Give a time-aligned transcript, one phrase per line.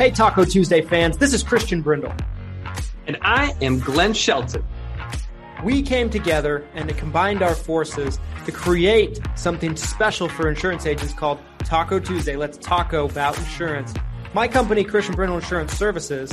[0.00, 2.14] Hey, Taco Tuesday fans, this is Christian Brindle.
[3.06, 4.64] And I am Glenn Shelton.
[5.62, 11.38] We came together and combined our forces to create something special for insurance agents called
[11.58, 12.34] Taco Tuesday.
[12.34, 13.92] Let's taco about insurance.
[14.32, 16.32] My company, Christian Brindle Insurance Services,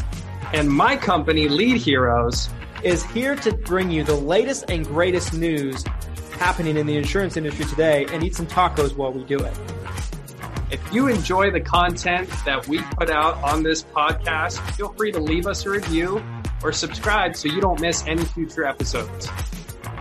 [0.54, 2.50] and my company, Lead Heroes,
[2.84, 5.84] is here to bring you the latest and greatest news
[6.40, 9.58] happening in the insurance industry today and eat some tacos while we do it.
[10.70, 15.20] If you enjoy the content that we put out on this podcast, feel free to
[15.20, 16.22] leave us a review
[16.62, 19.30] or subscribe so you don't miss any future episodes.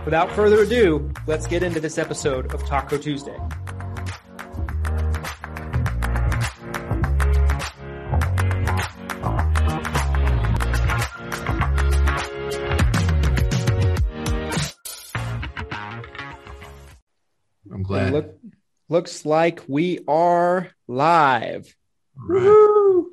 [0.03, 3.37] Without further ado, let's get into this episode of Taco Tuesday.
[18.89, 21.73] Looks like we are live.
[22.15, 23.03] Right.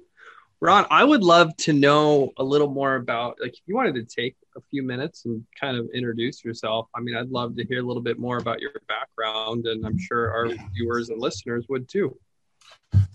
[0.60, 4.05] Ron, I would love to know a little more about like if you wanted to
[4.05, 6.89] take a few minutes and kind of introduce yourself.
[6.94, 9.98] I mean, I'd love to hear a little bit more about your background, and I'm
[9.98, 12.16] sure our viewers and listeners would too.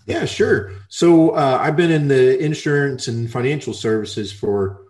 [0.06, 0.74] Yeah, sure.
[0.90, 4.82] So uh, I've been in the insurance and financial services for,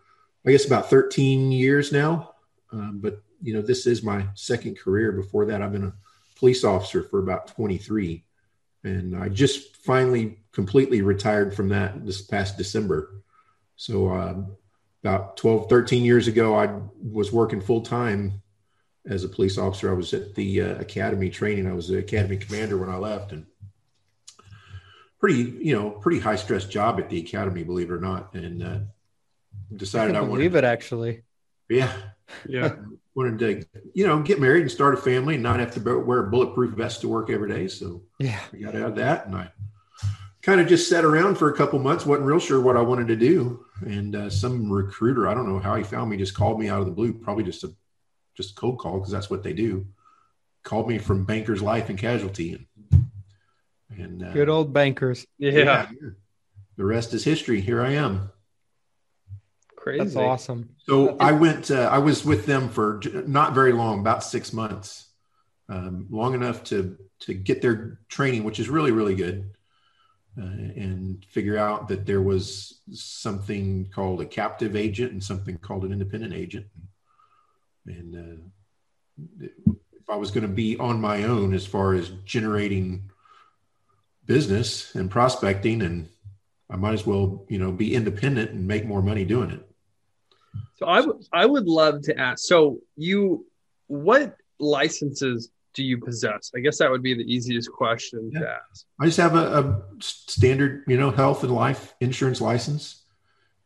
[0.45, 2.33] I guess, about 13 years now.
[2.71, 5.11] Um, but you know, this is my second career.
[5.11, 5.93] Before that, I've been a
[6.39, 8.23] police officer for about 23.
[8.83, 13.21] And I just finally completely retired from that this past December.
[13.75, 14.55] So, um,
[15.03, 18.41] about 12, 13 years ago, I was working full time
[19.07, 19.89] as a police officer.
[19.89, 21.67] I was at the uh, academy training.
[21.67, 23.45] I was the academy commander when I left, and
[25.19, 28.33] pretty, you know, pretty high stress job at the academy, believe it or not.
[28.33, 28.79] And uh,
[29.73, 31.23] decided I, I believe wanted, it actually.
[31.69, 31.93] Yeah,
[32.47, 32.75] yeah.
[33.15, 36.25] wanted to, you know, get married and start a family and not have to wear
[36.25, 37.67] a bulletproof vest to work every day.
[37.67, 39.51] So yeah, I got out of that, and I
[40.41, 42.05] kind of just sat around for a couple months.
[42.05, 45.59] wasn't real sure what I wanted to do, and uh, some recruiter, I don't know
[45.59, 47.73] how he found me, just called me out of the blue, probably just a
[48.35, 49.85] just a cold call because that's what they do.
[50.63, 53.09] Called me from Bankers Life and Casualty, and,
[53.97, 55.25] and uh, good old bankers.
[55.37, 55.51] Yeah.
[55.51, 55.89] yeah,
[56.77, 57.59] the rest is history.
[57.59, 58.31] Here I am.
[59.79, 60.03] Crazy.
[60.03, 60.75] That's awesome.
[60.85, 61.71] So I went.
[61.71, 65.07] Uh, I was with them for not very long, about six months,
[65.69, 69.51] um, long enough to to get their training, which is really really good,
[70.37, 75.85] uh, and figure out that there was something called a captive agent and something called
[75.85, 76.65] an independent agent.
[77.85, 79.45] And uh,
[79.93, 83.09] if I was going to be on my own as far as generating
[84.25, 86.09] business and prospecting, and
[86.69, 89.65] I might as well, you know, be independent and make more money doing it.
[90.79, 92.45] So I would I would love to ask.
[92.47, 93.45] So you,
[93.87, 96.51] what licenses do you possess?
[96.55, 98.39] I guess that would be the easiest question Yeah.
[98.39, 98.85] to ask.
[98.99, 103.03] I just have a, a standard, you know, health and life insurance license,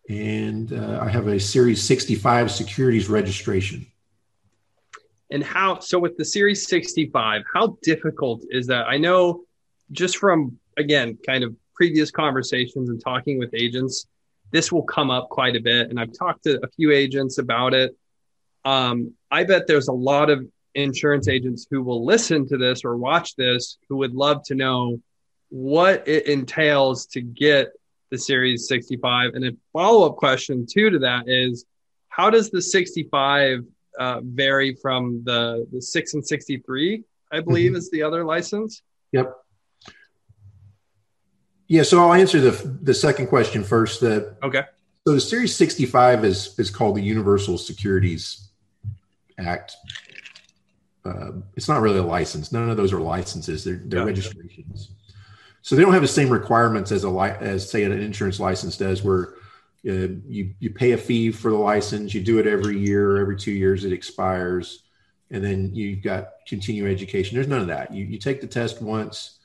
[0.10, 3.86] and uh, I have a Series 65 securities registration.
[5.30, 5.80] And how?
[5.80, 8.88] So with the Series 65, how difficult is that?
[8.88, 9.44] I know,
[9.92, 14.08] just from again, kind of previous conversations and talking with agents,
[14.54, 15.90] this will come up quite a bit.
[15.90, 17.98] And I've talked to a few agents about it.
[18.64, 22.96] Um, I bet there's a lot of insurance agents who will listen to this or
[22.96, 25.02] watch this who would love to know
[25.50, 27.74] what it entails to get
[28.12, 29.34] the Series 65.
[29.34, 31.66] And a follow up question, too, to that is
[32.10, 33.66] how does the 65
[34.00, 37.04] uh, vary from the, the 6 and 63?
[37.32, 37.78] I believe Mhm.
[37.78, 38.84] is the other license.
[39.12, 39.36] Yep.
[41.68, 44.02] Yeah, so I'll answer the the second question first.
[44.02, 44.64] The Okay.
[45.08, 48.50] so the Series 65 is is called the Universal Securities
[49.38, 49.76] Act.
[51.06, 52.52] Uh, it's not really a license.
[52.52, 53.64] None of those are licenses.
[53.64, 54.06] They're, they're Gotcha.
[54.06, 54.90] registrations.
[55.62, 58.78] So they don't have the same requirements as a li- as say an insurance license
[58.78, 59.36] does, where
[59.88, 62.14] uh, you you pay a fee for the license.
[62.14, 64.84] You do it every year, every two years it expires,
[65.32, 67.36] and then you've got continuing education.
[67.36, 67.94] There's none of that.
[67.94, 69.40] You you take the test once,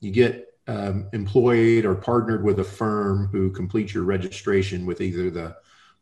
[0.00, 5.28] you get um, employed or partnered with a firm who completes your registration with either
[5.28, 5.56] the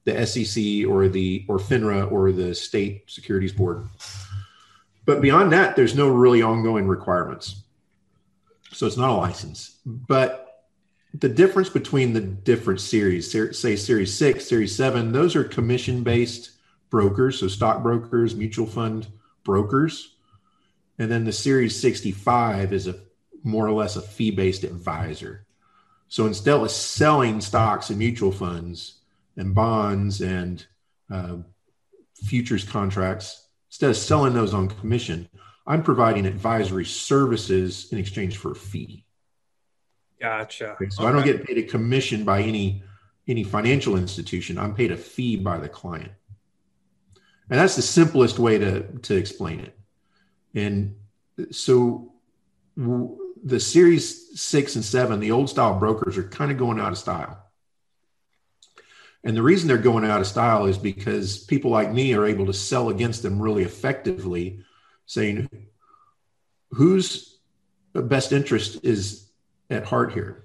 [0.05, 3.89] the SEC or the or FINRA or the state securities board.
[5.07, 7.63] But beyond that, there's no really ongoing requirements.
[8.73, 9.79] So it's not a license.
[9.87, 10.67] But
[11.15, 16.03] the difference between the different series, ser- say Series 6, Series 7, those are commission
[16.03, 16.53] based
[16.91, 19.09] brokers, so stockbrokers, mutual fund
[19.45, 20.17] brokers.
[20.99, 23.01] And then the Series 65 is a
[23.43, 25.47] more or less a fee based advisor.
[26.09, 29.01] So instead of selling stocks and mutual funds
[29.37, 30.65] and bonds and
[31.11, 31.37] uh,
[32.15, 35.29] futures contracts, instead of selling those on commission,
[35.67, 39.05] I'm providing advisory services in exchange for a fee.
[40.21, 40.71] Gotcha.
[40.73, 41.11] Okay, so okay.
[41.11, 42.83] I don't get paid a commission by any
[43.29, 44.59] any financial institution.
[44.59, 46.11] I'm paid a fee by the client.
[47.51, 49.79] And that's the simplest way to, to explain it.
[50.55, 50.97] And
[51.51, 52.13] so
[53.45, 56.99] the series six and seven, the old style brokers are kind of going out of
[56.99, 57.45] style.
[59.25, 62.47] And the reason they're going out of style is because people like me are able
[62.47, 64.65] to sell against them really effectively,
[65.07, 65.49] saying
[66.71, 67.39] whose
[67.93, 69.29] best interest is
[69.71, 70.45] at heart here.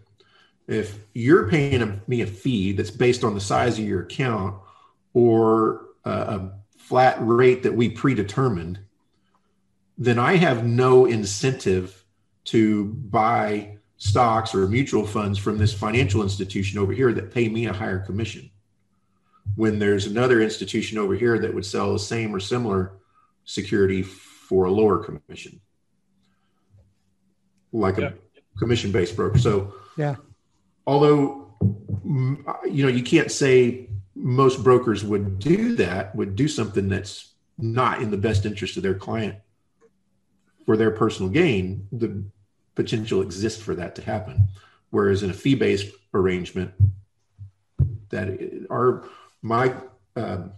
[0.68, 4.56] If you're paying a, me a fee that's based on the size of your account
[5.14, 8.80] or a, a flat rate that we predetermined,
[9.98, 12.03] then I have no incentive
[12.46, 17.68] to buy stocks or mutual funds from this financial institution over here that pay me
[17.68, 18.50] a higher commission.
[19.56, 22.94] When there's another institution over here that would sell the same or similar
[23.46, 25.60] security for a lower commission,
[27.72, 28.12] like yeah.
[28.12, 29.38] a commission based broker.
[29.38, 30.16] So, yeah,
[30.88, 31.56] although
[32.04, 38.02] you know you can't say most brokers would do that would do something that's not
[38.02, 39.36] in the best interest of their client
[40.66, 42.24] for their personal gain the
[42.76, 44.48] potential exists for that to happen
[44.90, 46.72] whereas in a fee-based arrangement
[48.10, 49.06] that are
[49.42, 49.74] my
[50.16, 50.52] um,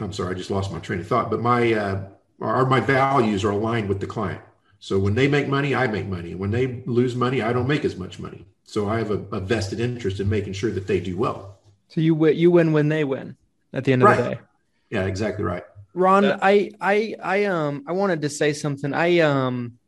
[0.00, 2.02] i'm sorry i just lost my train of thought but my uh,
[2.40, 4.42] are my values are aligned with the client
[4.82, 6.34] so when they make money, I make money.
[6.34, 8.44] When they lose money, I don't make as much money.
[8.64, 11.60] So I have a, a vested interest in making sure that they do well.
[11.86, 13.36] So you win, you win when they win
[13.72, 14.16] at the end of right.
[14.16, 14.40] the day.
[14.90, 15.62] Yeah, exactly right.
[15.94, 18.94] Ron, I, I, I, um, I wanted to say something.
[18.94, 19.78] I, um,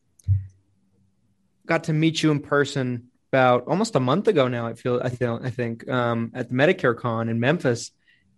[1.67, 4.67] got to meet you in person about almost a month ago now.
[4.67, 7.91] I feel, I feel, I think, um, at the Medicare Con in Memphis,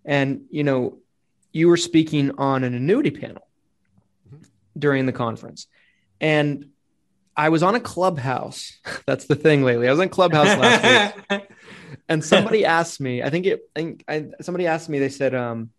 [0.05, 0.99] and you know,
[1.53, 3.47] you were speaking on an annuity panel
[4.29, 4.45] mm-hmm.
[4.79, 5.67] during the conference,
[6.21, 6.67] and
[7.37, 8.79] I was on a clubhouse.
[9.07, 9.89] That's the thing lately.
[9.89, 11.43] I was on clubhouse last week.
[12.09, 15.35] And somebody asked me, I think it I think I, somebody asked me, they said,
[15.35, 15.71] um,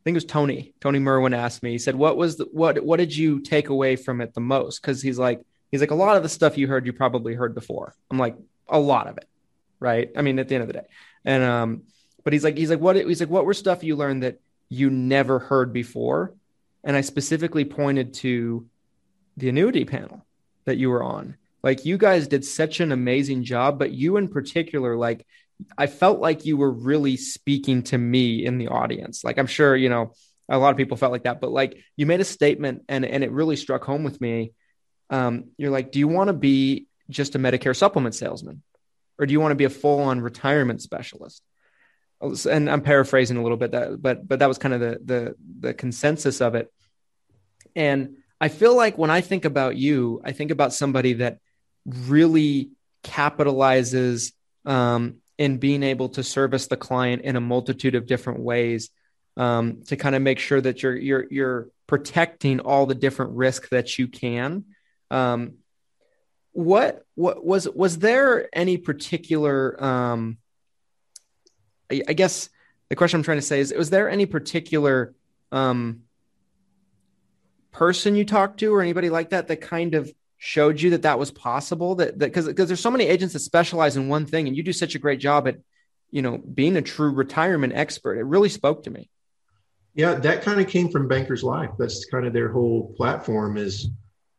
[0.00, 0.72] I think it was Tony.
[0.80, 3.96] Tony Merwin asked me, he said, What was the what what did you take away
[3.96, 4.80] from it the most?
[4.80, 7.54] Because he's like, he's like, a lot of the stuff you heard, you probably heard
[7.54, 7.94] before.
[8.10, 8.36] I'm like,
[8.66, 9.28] a lot of it.
[9.78, 10.10] Right.
[10.16, 10.86] I mean, at the end of the day.
[11.24, 11.82] And um,
[12.24, 14.88] but he's like, he's like, what he's like, what were stuff you learned that you
[14.88, 16.34] never heard before?
[16.82, 18.66] And I specifically pointed to
[19.36, 20.24] the annuity panel
[20.64, 21.36] that you were on.
[21.62, 25.26] Like you guys did such an amazing job, but you in particular, like
[25.76, 29.24] I felt like you were really speaking to me in the audience.
[29.24, 30.12] Like I'm sure, you know,
[30.48, 33.22] a lot of people felt like that, but like you made a statement and and
[33.22, 34.52] it really struck home with me.
[35.08, 38.62] Um, you're like, do you want to be just a Medicare supplement salesman?
[39.18, 41.42] Or do you want to be a full-on retirement specialist?
[42.48, 45.34] And I'm paraphrasing a little bit that, but but that was kind of the the
[45.60, 46.72] the consensus of it.
[47.74, 51.38] And I feel like when I think about you, I think about somebody that
[51.86, 52.70] really
[53.04, 54.32] capitalizes
[54.64, 58.90] um, in being able to service the client in a multitude of different ways
[59.38, 63.70] um, to kind of make sure that you're you're you're protecting all the different risk
[63.70, 64.66] that you can.
[65.10, 65.54] Um,
[66.52, 69.82] what what was was there any particular?
[69.82, 70.36] Um,
[71.90, 72.50] I, I, guess
[72.90, 75.14] the question I'm trying to say is: was there any particular
[75.52, 76.02] um,
[77.72, 81.18] person you talked to or anybody like that that kind of showed you that that
[81.18, 84.56] was possible that because because there's so many agents that specialize in one thing and
[84.56, 85.58] you do such a great job at
[86.10, 88.18] you know being a true retirement expert.
[88.18, 89.10] It really spoke to me.
[89.94, 91.68] Yeah that kind of came from bankers life.
[91.78, 93.90] That's kind of their whole platform is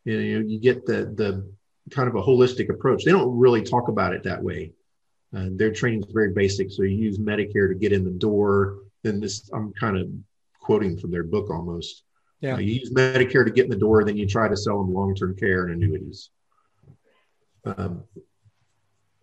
[0.03, 1.47] you know you get the the
[1.91, 3.05] kind of a holistic approach.
[3.05, 4.73] They don't really talk about it that way.
[5.37, 8.79] Uh, their training is very basic so you use medicare to get in the door.
[9.03, 10.07] Then this i'm kind of
[10.59, 12.03] quoting from their book almost
[12.41, 12.55] yeah.
[12.55, 14.93] Uh, you use Medicare to get in the door, then you try to sell them
[14.93, 16.29] long term care and annuities.
[17.63, 18.03] Um,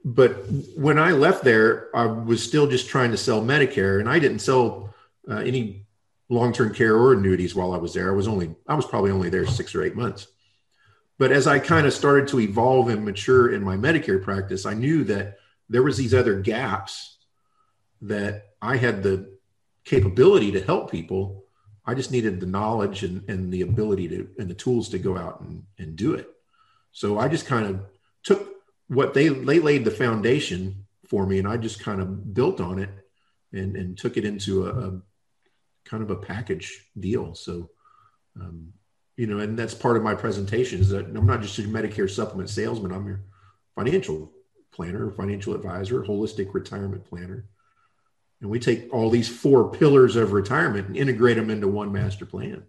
[0.04, 0.30] but
[0.76, 4.38] when I left there, I was still just trying to sell Medicare, and I didn't
[4.38, 4.94] sell
[5.28, 5.86] uh, any
[6.28, 8.08] long term care or annuities while I was there.
[8.08, 10.28] I was only, I was probably only there six or eight months.
[11.18, 14.74] But as I kind of started to evolve and mature in my Medicare practice, I
[14.74, 17.16] knew that there was these other gaps
[18.02, 19.36] that I had the
[19.84, 21.47] capability to help people
[21.88, 25.16] I just needed the knowledge and, and the ability to and the tools to go
[25.16, 26.28] out and, and do it.
[26.92, 27.80] So I just kind of
[28.22, 28.46] took
[28.88, 32.78] what they they laid the foundation for me, and I just kind of built on
[32.78, 32.90] it
[33.54, 35.00] and and took it into a, a
[35.86, 37.34] kind of a package deal.
[37.34, 37.70] So
[38.38, 38.74] um,
[39.16, 42.10] you know, and that's part of my presentation is that I'm not just a Medicare
[42.10, 42.92] supplement salesman.
[42.92, 43.22] I'm your
[43.74, 44.30] financial
[44.72, 47.46] planner, financial advisor, holistic retirement planner
[48.40, 52.24] and we take all these four pillars of retirement and integrate them into one master
[52.24, 52.62] plan.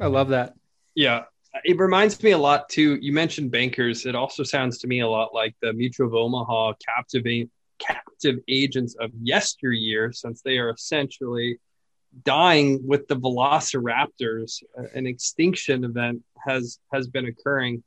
[0.00, 0.54] I love that.
[0.94, 1.24] Yeah.
[1.64, 2.96] it reminds me a lot too.
[3.00, 4.04] You mentioned bankers.
[4.04, 7.48] It also sounds to me a lot like the Mutual of Omaha captive
[7.78, 11.58] captive agents of yesteryear, since they are essentially
[12.24, 14.62] dying with the velociraptors.
[14.94, 17.82] An extinction event has has been occurring,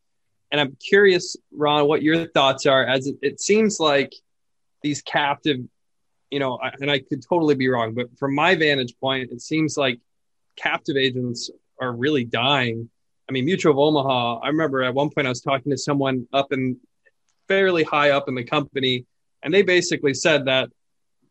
[0.52, 2.86] and I'm curious, Ron, what your thoughts are.
[2.86, 4.14] As it, it seems like
[4.82, 5.58] these captive,
[6.30, 9.78] you know, and I could totally be wrong, but from my vantage point, it seems
[9.78, 10.00] like
[10.56, 12.90] captive agents are really dying.
[13.28, 14.40] I mean, Mutual of Omaha.
[14.40, 16.78] I remember at one point I was talking to someone up in
[17.48, 19.06] fairly high up in the company,
[19.44, 20.70] and they basically said that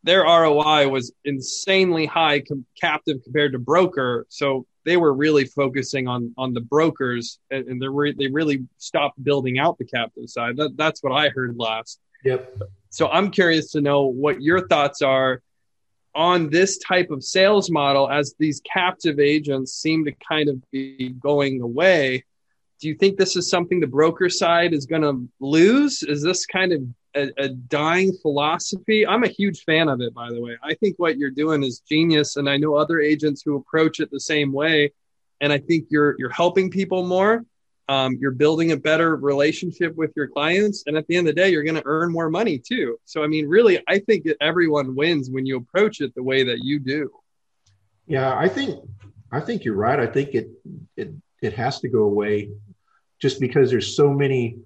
[0.05, 4.27] their ROI was insanely high com- captive compared to broker.
[4.29, 8.67] So they were really focusing on on the brokers, and, and they re- they really
[8.79, 10.57] stopped building out the captive side.
[10.57, 12.01] That, that's what I heard last.
[12.25, 12.63] Yep.
[12.91, 15.43] So I'm curious to know what your thoughts are
[16.15, 21.11] on this type of sales model as these captive agents seem to kind of be
[21.21, 22.25] going away.
[22.81, 26.03] Do you think this is something the broker side is going to lose?
[26.03, 26.83] Is this kind of
[27.15, 29.07] a, a, dying philosophy.
[29.07, 30.57] I'm a huge fan of it, by the way.
[30.63, 34.11] I think what you're doing is genius, and I know other agents who approach it
[34.11, 34.93] the same way.
[35.41, 37.45] And I think you're you're helping people more.
[37.89, 41.41] Um, you're building a better relationship with your clients, and at the end of the
[41.41, 42.99] day, you're going to earn more money too.
[43.05, 46.59] So, I mean, really, I think everyone wins when you approach it the way that
[46.63, 47.11] you do.
[48.07, 48.81] Yeah, I think
[49.31, 50.01] I think you're right.
[50.01, 50.51] I think it
[50.97, 52.51] it it has to go away,
[53.21, 54.59] just because there's so many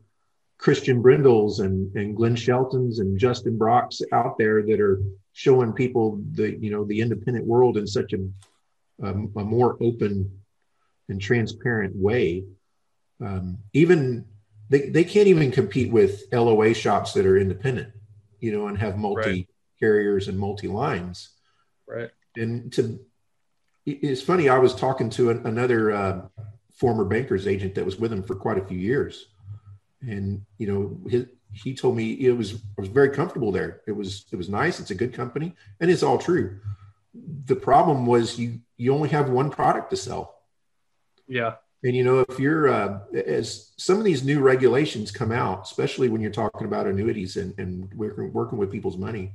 [0.63, 5.03] Christian Brindles and, and Glenn Sheltons and Justin Brocks out there that are
[5.33, 8.19] showing people the you know the independent world in such a,
[9.05, 10.31] um, a more open
[11.09, 12.45] and transparent way.
[13.25, 14.27] Um, even
[14.69, 17.93] they, they can't even compete with LOA shops that are independent,
[18.41, 19.49] you know, and have multi right.
[19.79, 21.31] carriers and multi lines.
[21.87, 22.11] Right.
[22.37, 22.99] And to
[23.85, 26.23] it's funny, I was talking to an, another uh,
[26.73, 29.27] former banker's agent that was with him for quite a few years
[30.07, 33.83] and you know his, he told me it was I was very comfortable there.
[33.87, 34.81] It was it was nice.
[34.81, 36.61] It's a good company, and it's all true.
[37.45, 40.35] The problem was you you only have one product to sell.
[41.29, 41.55] Yeah.
[41.85, 46.09] And you know if you're uh, as some of these new regulations come out, especially
[46.09, 49.35] when you're talking about annuities and and working working with people's money,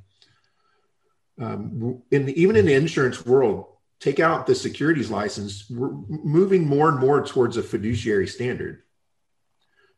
[1.39, 3.65] um, in the, even in the insurance world,
[3.99, 5.69] take out the securities license.
[5.69, 8.83] We're moving more and more towards a fiduciary standard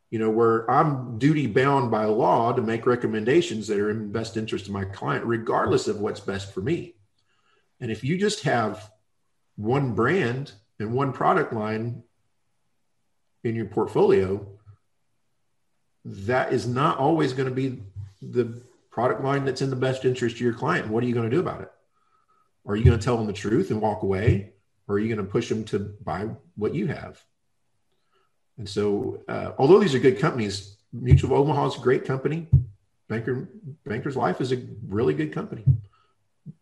[0.09, 4.19] you know, where I'm duty bound by law to make recommendations that are in the
[4.19, 6.95] best interest of my client, regardless of what's best for me.
[7.79, 8.91] And if you just have
[9.55, 12.03] one brand and one product line
[13.43, 14.45] in your portfolio,
[16.05, 17.81] that is not always going to be
[18.21, 20.87] the product line that's in the best interest of your client.
[20.87, 21.71] What are you going to do about it?
[22.65, 24.53] Are you going to tell them the truth and walk away?
[24.87, 27.21] Or are you going to push them to buy what you have?
[28.57, 32.47] And so, uh, although these are good companies, Mutual of Omaha is a great company.
[33.07, 33.47] Banker
[33.85, 35.63] Bankers Life is a really good company,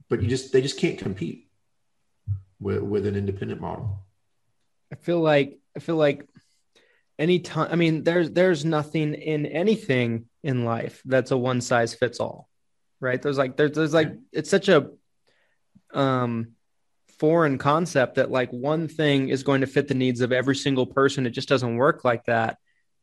[0.09, 1.49] but you just they just can't compete
[2.59, 3.99] with with an independent model.
[4.91, 6.27] I feel like I feel like
[7.19, 7.69] any time.
[7.71, 12.47] I mean, there's there's nothing in anything in life that's a one size fits all,
[12.99, 13.21] right?
[13.21, 14.91] There's like there's there's like it's such a
[15.93, 16.49] um
[17.19, 20.85] foreign concept that like one thing is going to fit the needs of every single
[20.85, 21.25] person.
[21.25, 22.57] It just doesn't work like that.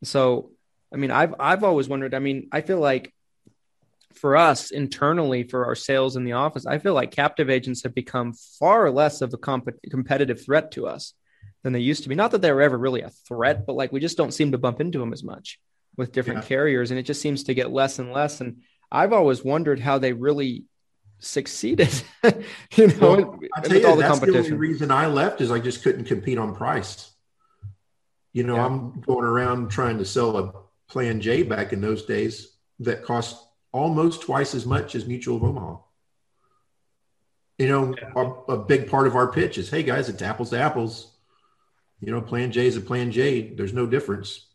[0.04, 0.52] So,
[0.92, 2.14] I mean, I've I've always wondered.
[2.14, 3.12] I mean, I feel like
[4.14, 7.94] for us internally for our sales in the office, I feel like captive agents have
[7.94, 11.14] become far less of a comp- competitive threat to us
[11.64, 12.14] than they used to be.
[12.14, 14.59] Not that they were ever really a threat, but like we just don't seem to
[14.59, 15.59] bump into them as much
[15.97, 16.49] with different yeah.
[16.49, 18.40] carriers, and it just seems to get less and less.
[18.40, 20.66] And I've always wondered how they really
[21.18, 21.90] succeeded.
[22.76, 23.16] you know, well,
[23.62, 26.54] tell you, that's the, the only reason I left is I just couldn't compete on
[26.54, 27.11] price.
[28.33, 28.66] You know, yeah.
[28.66, 30.52] I'm going around trying to sell a
[30.88, 33.42] Plan J back in those days that cost
[33.73, 35.76] almost twice as much as Mutual of Omaha.
[37.59, 38.11] You know, yeah.
[38.16, 41.13] a, a big part of our pitch is, hey guys, it's apples to apples.
[42.04, 43.54] You know, Plan J is a Plan J.
[43.54, 44.46] There's no difference.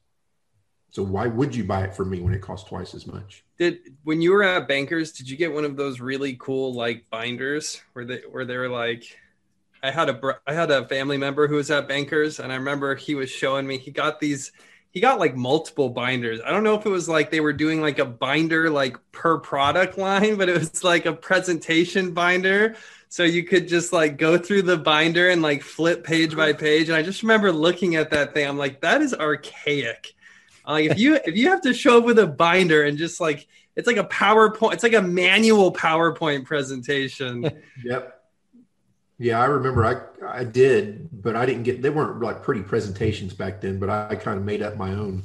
[0.91, 3.43] So why would you buy it from me when it costs twice as much?
[3.57, 7.05] Did when you were at Bankers, did you get one of those really cool like
[7.09, 9.03] binders where they where they were like
[9.81, 12.95] I had a I had a family member who was at Bankers and I remember
[12.95, 14.51] he was showing me he got these
[14.91, 16.39] he got like multiple binders.
[16.43, 19.37] I don't know if it was like they were doing like a binder like per
[19.37, 22.75] product line, but it was like a presentation binder.
[23.11, 26.59] So you could just like go through the binder and like flip page by mm-hmm.
[26.59, 26.89] page.
[26.89, 28.47] And I just remember looking at that thing.
[28.47, 30.13] I'm like, that is archaic.
[30.67, 33.47] Like if you if you have to show up with a binder and just like
[33.75, 37.43] it's like a PowerPoint, it's like a manual PowerPoint presentation.
[37.83, 38.23] yep.
[39.17, 43.33] Yeah, I remember I I did, but I didn't get they weren't like pretty presentations
[43.33, 45.23] back then, but I, I kind of made up my own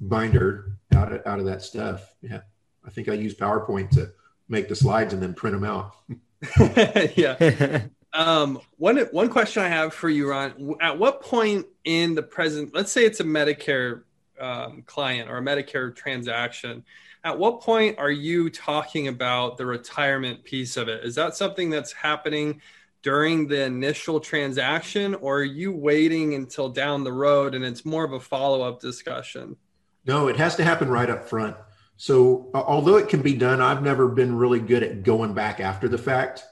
[0.00, 2.14] binder out of out of that stuff.
[2.22, 2.40] Yeah.
[2.84, 4.10] I think I used PowerPoint to
[4.48, 5.94] make the slides and then print them out.
[7.16, 7.82] yeah.
[8.12, 10.74] Um, one one question I have for you, Ron.
[10.80, 14.02] At what point in the present, let's say it's a Medicare
[14.40, 16.84] um, client or a Medicare transaction,
[17.24, 21.04] at what point are you talking about the retirement piece of it?
[21.04, 22.60] Is that something that's happening
[23.02, 28.04] during the initial transaction, or are you waiting until down the road and it's more
[28.04, 29.56] of a follow up discussion?
[30.04, 31.56] No, it has to happen right up front.
[32.02, 35.60] So, uh, although it can be done, I've never been really good at going back
[35.60, 36.42] after the fact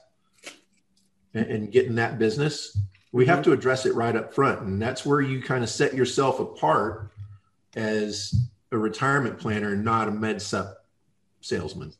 [1.33, 2.77] and, and getting that business.
[3.11, 3.51] We have mm-hmm.
[3.51, 4.61] to address it right up front.
[4.61, 7.11] And that's where you kind of set yourself apart
[7.75, 8.33] as
[8.71, 10.85] a retirement planner, and not a med sup
[11.41, 11.91] salesman.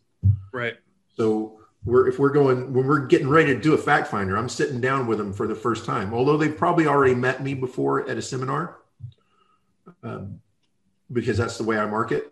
[0.53, 0.77] Right.
[1.17, 4.47] So we're if we're going when we're getting ready to do a fact finder, I'm
[4.47, 6.13] sitting down with them for the first time.
[6.13, 8.77] Although they've probably already met me before at a seminar,
[10.03, 10.39] um,
[11.11, 12.31] because that's the way I market.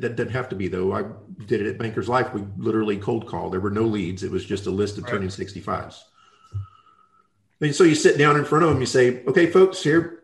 [0.00, 0.92] That doesn't have to be though.
[0.92, 1.04] I
[1.46, 2.32] did it at Bankers Life.
[2.34, 3.50] We literally cold call.
[3.50, 4.22] There were no leads.
[4.22, 5.12] It was just a list of right.
[5.12, 6.00] turning 65s.
[7.60, 8.80] And so you sit down in front of them.
[8.80, 10.16] You say, "Okay, folks, here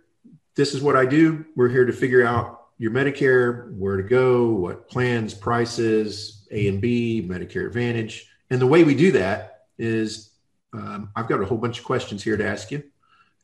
[0.55, 1.45] this is what I do.
[1.57, 6.81] We're here to figure out your Medicare, where to go, what plans, prices, A and
[6.81, 8.29] B, Medicare Advantage.
[8.50, 10.31] And the way we do that is
[10.73, 12.83] um, I've got a whole bunch of questions here to ask you.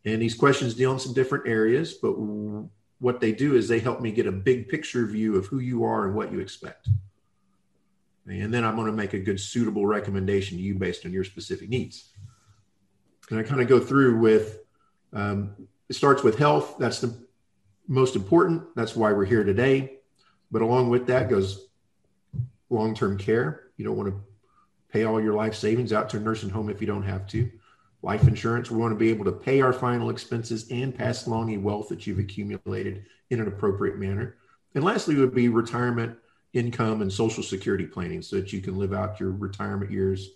[0.05, 2.13] And these questions deal in some different areas, but
[3.01, 5.85] what they do is they help me get a big picture view of who you
[5.85, 6.89] are and what you expect.
[8.27, 11.25] And then I'm going to make a good suitable recommendation to you based on your
[11.25, 12.11] specific needs.
[13.31, 14.59] And I kind of go through with
[15.13, 16.77] um, it starts with health.
[16.79, 17.15] That's the
[17.87, 18.75] most important.
[18.77, 19.99] That's why we're here today.
[20.51, 21.69] But along with that goes
[22.69, 23.71] long term care.
[23.77, 24.21] You don't want to
[24.91, 27.51] pay all your life savings out to a nursing home if you don't have to.
[28.03, 31.49] Life insurance, we want to be able to pay our final expenses and pass along
[31.49, 34.37] any wealth that you've accumulated in an appropriate manner.
[34.75, 36.17] And lastly, would be retirement
[36.53, 40.31] income and social security planning so that you can live out your retirement years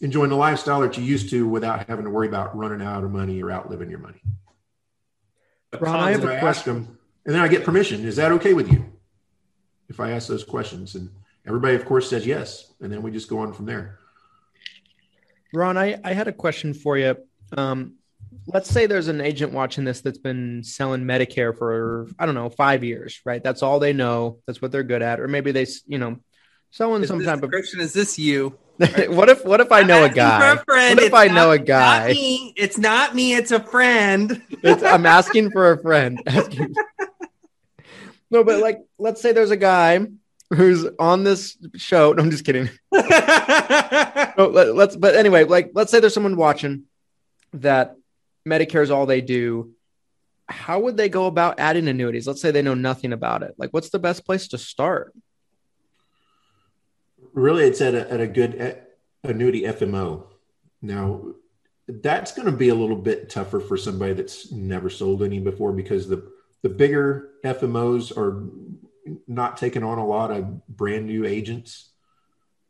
[0.00, 3.10] enjoying the lifestyle that you used to without having to worry about running out of
[3.10, 4.20] money or outliving your money.
[5.78, 6.98] Ron, I have a question.
[7.26, 8.04] and then I get permission.
[8.04, 8.92] Is that okay with you?
[9.88, 11.10] If I ask those questions, and
[11.46, 13.99] everybody, of course, says yes, and then we just go on from there.
[15.52, 17.16] Ron, I, I had a question for you.
[17.56, 17.94] Um,
[18.46, 22.50] let's say there's an agent watching this that's been selling Medicare for I don't know
[22.50, 23.42] five years, right?
[23.42, 24.38] That's all they know.
[24.46, 26.18] That's what they're good at, or maybe they, you know,
[26.70, 27.50] selling is some type of.
[27.50, 28.56] Christian, is this you?
[29.08, 30.52] what if what if I know a guy?
[30.52, 32.12] A what if it's I know a guy?
[32.12, 32.54] Me.
[32.56, 33.34] It's not me.
[33.34, 34.42] It's a friend.
[34.62, 36.22] It's, I'm asking for a friend.
[38.30, 40.06] No, but like, let's say there's a guy
[40.50, 42.12] who's on this show.
[42.12, 42.68] No, I'm just kidding.
[42.92, 44.96] no, let, let's.
[44.96, 46.84] But anyway, like, let's say there's someone watching
[47.54, 47.96] that
[48.46, 49.72] Medicare is all they do.
[50.48, 52.26] How would they go about adding annuities?
[52.26, 53.54] Let's say they know nothing about it.
[53.56, 55.14] Like, what's the best place to start?
[57.32, 58.74] really it's at a, at a good eh,
[59.24, 60.24] annuity FMO.
[60.82, 61.22] Now,
[61.86, 65.72] that's going to be a little bit tougher for somebody that's never sold any before
[65.72, 66.30] because the
[66.62, 68.46] the bigger FMOs are
[69.26, 71.90] not taking on a lot of brand new agents.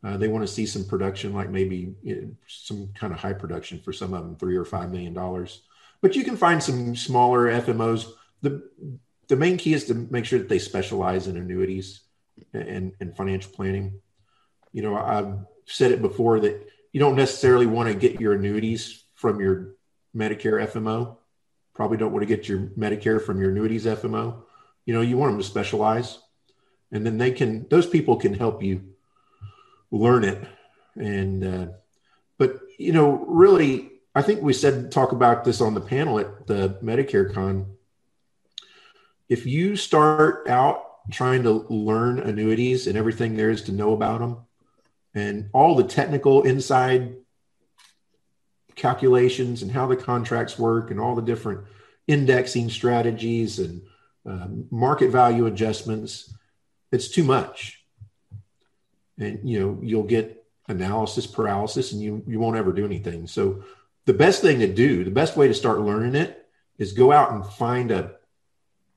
[0.03, 3.35] Uh, they want to see some production, like maybe you know, some kind of high
[3.35, 5.63] production for some of them, three or five million dollars.
[6.01, 8.07] But you can find some smaller FMOs.
[8.41, 8.71] the
[9.29, 12.01] The main key is to make sure that they specialize in annuities
[12.55, 14.01] and, and financial planning
[14.73, 19.05] you know, I've said it before that you don't necessarily want to get your annuities
[19.15, 19.75] from your
[20.17, 21.17] Medicare FMO.
[21.75, 24.43] Probably don't want to get your Medicare from your annuities FMO.
[24.91, 26.19] You know, you want them to specialize,
[26.91, 27.65] and then they can.
[27.71, 28.97] Those people can help you
[29.93, 30.45] learn it.
[30.97, 31.67] And uh,
[32.39, 36.49] but you know, really, I think we said talk about this on the panel at
[36.49, 37.67] the Medicare Con.
[39.29, 44.19] If you start out trying to learn annuities and everything there is to know about
[44.19, 44.39] them,
[45.15, 47.15] and all the technical inside
[48.75, 51.61] calculations and how the contracts work and all the different
[52.09, 53.83] indexing strategies and
[54.29, 56.35] uh, market value adjustments
[56.93, 57.85] it's too much.
[59.19, 63.27] And you know you'll get analysis paralysis and you you won't ever do anything.
[63.27, 63.65] So
[64.07, 67.33] the best thing to do the best way to start learning it is go out
[67.33, 68.17] and find a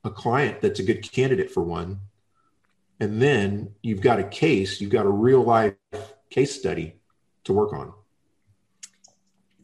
[0.02, 2.00] a client that's a good candidate for one.
[3.00, 5.74] And then you've got a case you've got a real life
[6.30, 6.96] case study
[7.44, 7.92] to work on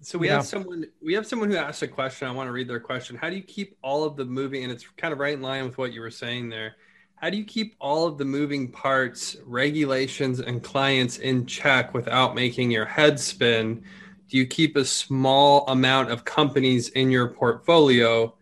[0.00, 0.34] so we yeah.
[0.34, 3.16] have someone we have someone who asked a question i want to read their question
[3.16, 5.64] how do you keep all of the moving and it's kind of right in line
[5.64, 6.76] with what you were saying there
[7.16, 12.34] how do you keep all of the moving parts regulations and clients in check without
[12.34, 13.82] making your head spin
[14.30, 18.32] do you keep a small amount of companies in your portfolio?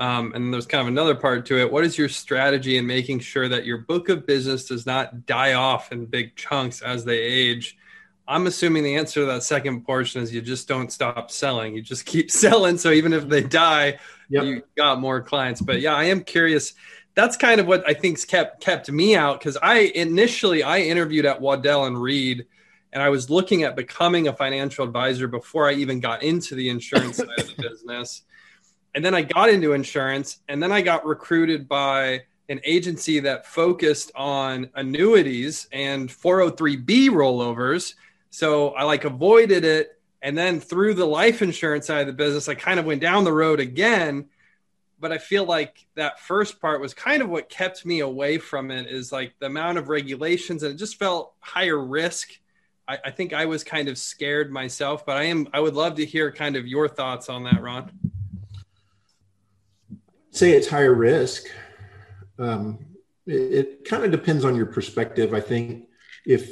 [0.00, 1.70] Um, and there's kind of another part to it.
[1.70, 5.52] What is your strategy in making sure that your book of business does not die
[5.52, 7.76] off in big chunks as they age?
[8.28, 11.74] I'm assuming the answer to that second portion is you just don't stop selling.
[11.74, 12.76] You just keep selling.
[12.76, 14.44] So even if they die, yep.
[14.44, 15.62] you got more clients.
[15.62, 16.74] But yeah, I am curious.
[17.14, 21.24] That's kind of what I think's kept kept me out because I initially I interviewed
[21.24, 22.46] at Waddell and Reed,
[22.92, 26.68] and I was looking at becoming a financial advisor before I even got into the
[26.68, 28.22] insurance side of the business.
[28.94, 33.46] And then I got into insurance, and then I got recruited by an agency that
[33.46, 37.94] focused on annuities and 403b rollovers.
[38.30, 39.98] So I like avoided it.
[40.20, 43.24] And then through the life insurance side of the business, I kind of went down
[43.24, 44.26] the road again.
[45.00, 48.72] But I feel like that first part was kind of what kept me away from
[48.72, 52.30] it is like the amount of regulations and it just felt higher risk.
[52.88, 55.96] I, I think I was kind of scared myself, but I am I would love
[55.96, 57.92] to hear kind of your thoughts on that, Ron
[60.38, 61.46] say it's higher risk.
[62.38, 62.78] Um,
[63.26, 65.34] it, it kind of depends on your perspective.
[65.34, 65.88] I think
[66.24, 66.50] if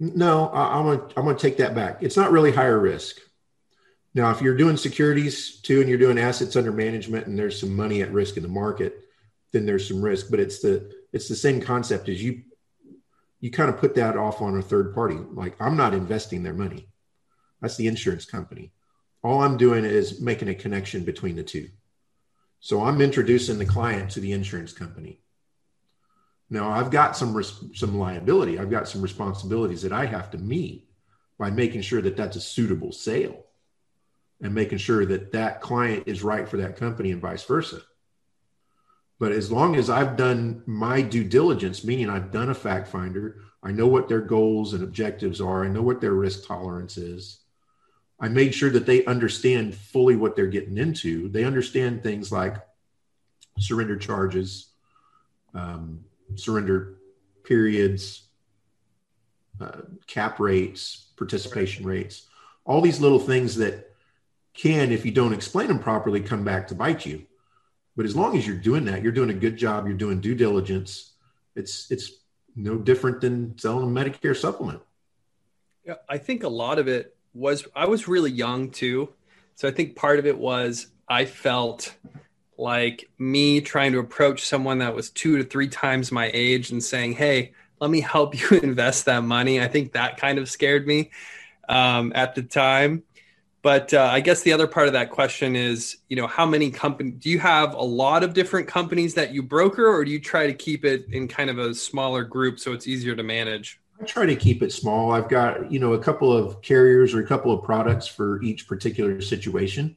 [0.00, 2.02] no, I, am gonna I'm gonna take that back.
[2.02, 3.18] It's not really higher risk.
[4.14, 7.74] Now, if you're doing securities too, and you're doing assets under management, and there's some
[7.74, 9.00] money at risk in the market,
[9.52, 10.30] then there's some risk.
[10.30, 12.42] But it's the it's the same concept as you
[13.40, 15.16] you kind of put that off on a third party.
[15.16, 16.88] Like I'm not investing their money.
[17.60, 18.72] That's the insurance company.
[19.22, 21.68] All I'm doing is making a connection between the two.
[22.60, 25.20] So I'm introducing the client to the insurance company.
[26.50, 28.58] Now I've got some res- some liability.
[28.58, 30.88] I've got some responsibilities that I have to meet
[31.38, 33.44] by making sure that that's a suitable sale
[34.40, 37.80] and making sure that that client is right for that company and vice versa.
[39.18, 43.40] But as long as I've done my due diligence, meaning I've done a fact finder,
[43.62, 47.38] I know what their goals and objectives are, I know what their risk tolerance is,
[48.20, 51.28] I made sure that they understand fully what they're getting into.
[51.28, 52.56] They understand things like
[53.58, 54.68] surrender charges,
[55.54, 56.96] um, surrender
[57.44, 58.28] periods,
[59.60, 62.26] uh, cap rates, participation rates,
[62.64, 63.90] all these little things that
[64.54, 67.26] can, if you don't explain them properly, come back to bite you.
[67.96, 69.86] But as long as you're doing that, you're doing a good job.
[69.86, 71.12] You're doing due diligence.
[71.54, 72.10] It's it's
[72.56, 74.80] no different than selling a Medicare supplement.
[75.84, 79.12] Yeah, I think a lot of it was I was really young too.
[79.54, 81.94] So I think part of it was I felt
[82.58, 86.82] like me trying to approach someone that was two to three times my age and
[86.82, 89.60] saying, Hey, let me help you invest that money.
[89.60, 91.10] I think that kind of scared me
[91.68, 93.02] um, at the time.
[93.64, 96.70] But uh, I guess the other part of that question is, you know, how many
[96.70, 100.20] companies do you have a lot of different companies that you broker, or do you
[100.20, 103.80] try to keep it in kind of a smaller group so it's easier to manage?
[103.98, 105.12] I try to keep it small.
[105.12, 108.68] I've got, you know, a couple of carriers or a couple of products for each
[108.68, 109.96] particular situation,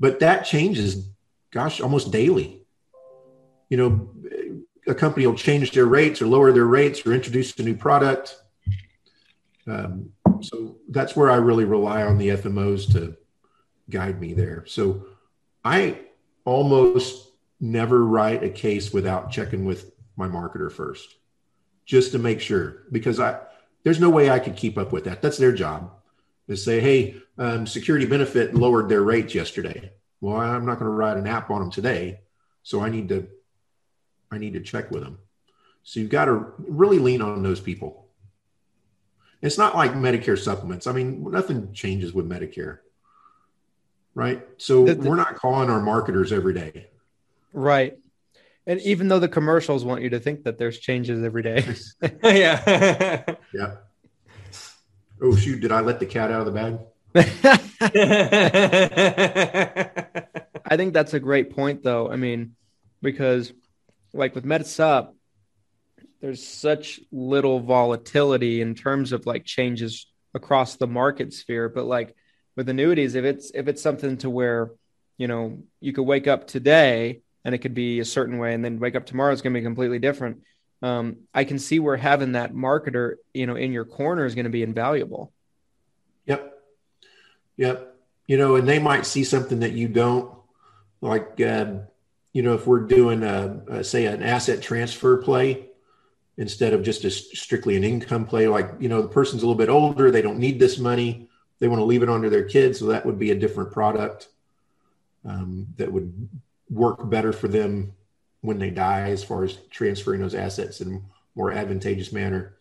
[0.00, 1.08] but that changes,
[1.56, 2.60] gosh, almost daily.
[3.70, 4.10] You know,
[4.86, 8.36] a company will change their rates or lower their rates or introduce a new product.
[9.66, 10.10] Um,
[10.42, 13.16] so that's where I really rely on the FMOs to
[13.88, 14.64] guide me there.
[14.66, 15.06] So
[15.64, 16.00] I
[16.44, 21.16] almost never write a case without checking with my marketer first
[21.86, 23.40] just to make sure because I
[23.82, 25.22] there's no way I could keep up with that.
[25.22, 25.92] That's their job.
[26.48, 29.92] To say, hey, um, security benefit lowered their rates yesterday.
[30.20, 32.20] Well, I'm not going to write an app on them today,
[32.62, 33.28] so I need to
[34.30, 35.18] I need to check with them.
[35.82, 38.08] So you've got to really lean on those people.
[39.42, 40.86] It's not like Medicare supplements.
[40.86, 42.78] I mean, nothing changes with Medicare,
[44.14, 44.44] right?
[44.56, 46.88] So the, the, we're not calling our marketers every day.
[47.52, 47.98] Right.
[48.66, 51.64] And even though the commercials want you to think that there's changes every day.
[52.24, 53.22] yeah.
[53.54, 53.76] yeah.
[55.22, 56.78] Oh shoot, did I let the cat out of the bag?
[60.68, 62.10] I think that's a great point though.
[62.10, 62.56] I mean,
[63.02, 63.52] because
[64.12, 65.12] like with MedSup,
[66.20, 71.68] there's such little volatility in terms of like changes across the market sphere.
[71.68, 72.14] But like
[72.56, 74.70] with annuities, if it's if it's something to where,
[75.18, 78.64] you know, you could wake up today and it could be a certain way and
[78.64, 80.42] then wake up tomorrow is going to be completely different
[80.82, 84.44] um, i can see where having that marketer you know in your corner is going
[84.44, 85.32] to be invaluable
[87.56, 87.94] yep.
[88.26, 90.34] You know and they might see something that you don't
[91.00, 91.74] like uh,
[92.32, 95.68] you know if we're doing a, a, say an asset transfer play
[96.36, 99.58] instead of just a strictly an income play like you know the person's a little
[99.58, 102.78] bit older they don't need this money they want to leave it onto their kids
[102.78, 104.28] so that would be a different product
[105.24, 106.28] um, that would
[106.70, 107.94] work better for them
[108.40, 112.56] when they die as far as transferring those assets in more advantageous manner.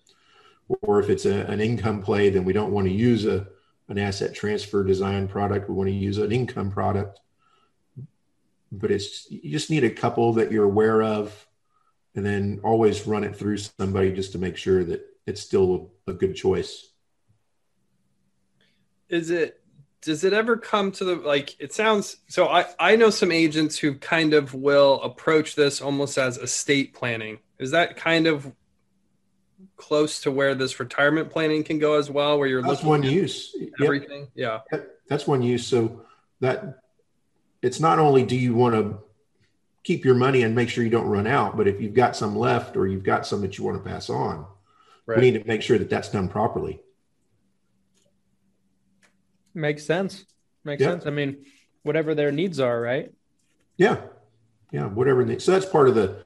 [0.81, 3.47] Or if it's a, an income play then we don't want to use a
[3.87, 5.69] an asset transfer design product.
[5.69, 7.19] We want to use an income product.
[8.71, 11.47] But it's you just need a couple that you're aware of,
[12.15, 16.13] and then always run it through somebody just to make sure that it's still a
[16.13, 16.91] good choice.
[19.07, 19.61] Is it
[20.05, 23.77] does it ever come to the like it sounds so i i know some agents
[23.77, 28.51] who kind of will approach this almost as estate planning is that kind of
[29.77, 33.03] close to where this retirement planning can go as well where you're that's looking one
[33.03, 34.65] use everything yep.
[34.71, 36.01] yeah that's one use so
[36.39, 36.81] that
[37.61, 38.97] it's not only do you want to
[39.83, 42.37] keep your money and make sure you don't run out but if you've got some
[42.37, 44.45] left or you've got some that you want to pass on
[45.05, 45.19] right.
[45.19, 46.81] we need to make sure that that's done properly
[49.55, 50.25] Makes sense.
[50.65, 50.91] Makes yeah.
[50.91, 51.05] sense.
[51.05, 51.45] I mean,
[51.83, 53.11] whatever their needs are, right?
[53.77, 54.01] Yeah.
[54.71, 54.87] Yeah.
[54.87, 55.23] Whatever.
[55.23, 56.25] They, so that's part of the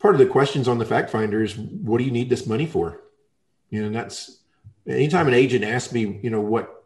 [0.00, 2.66] part of the questions on the fact finder is what do you need this money
[2.66, 3.00] for?
[3.68, 4.40] You know, and that's
[4.88, 6.84] anytime an agent asks me, you know, what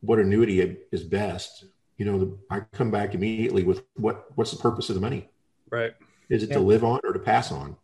[0.00, 1.64] what annuity is best,
[1.96, 5.28] you know, the, I come back immediately with what what's the purpose of the money?
[5.70, 5.92] Right.
[6.30, 6.56] Is it yeah.
[6.56, 7.76] to live on or to pass on?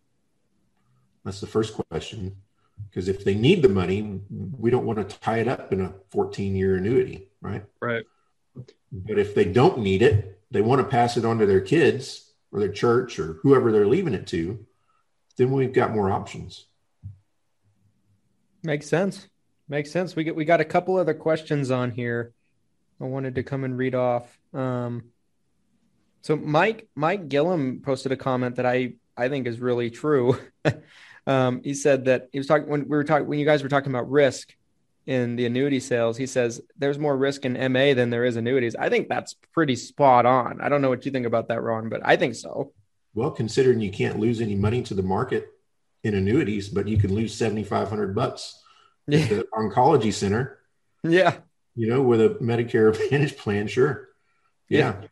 [1.24, 2.37] That's the first question
[2.88, 5.92] because if they need the money, we don't want to tie it up in a
[6.11, 7.64] 14 year annuity, right?
[7.80, 8.04] Right.
[8.92, 12.30] But if they don't need it, they want to pass it on to their kids
[12.52, 14.64] or their church or whoever they're leaving it to,
[15.36, 16.66] then we've got more options.
[18.62, 19.28] Makes sense.
[19.68, 20.16] Makes sense.
[20.16, 22.32] We get we got a couple other questions on here.
[23.00, 24.38] I wanted to come and read off.
[24.52, 25.04] Um,
[26.22, 30.38] so Mike Mike Gillum posted a comment that I I think is really true.
[31.26, 33.68] Um, he said that he was talking when we were talking when you guys were
[33.68, 34.56] talking about risk
[35.11, 36.16] in the annuity sales.
[36.16, 38.77] He says there's more risk in MA than there is annuities.
[38.77, 40.61] I think that's pretty spot on.
[40.61, 42.73] I don't know what you think about that, Ron, but I think so.
[43.12, 45.49] Well, considering you can't lose any money to the market
[46.05, 48.62] in annuities, but you can lose seventy five hundred bucks
[49.09, 49.18] yeah.
[49.18, 50.61] at the oncology center.
[51.03, 51.38] Yeah,
[51.75, 54.11] you know, with a Medicare Advantage plan, sure.
[54.68, 54.79] Yeah.
[54.79, 55.09] yeah.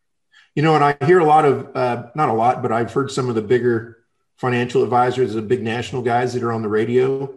[0.54, 3.10] You know, and I hear a lot of, uh, not a lot, but I've heard
[3.10, 3.98] some of the bigger
[4.36, 7.32] financial advisors, the big national guys that are on the radio,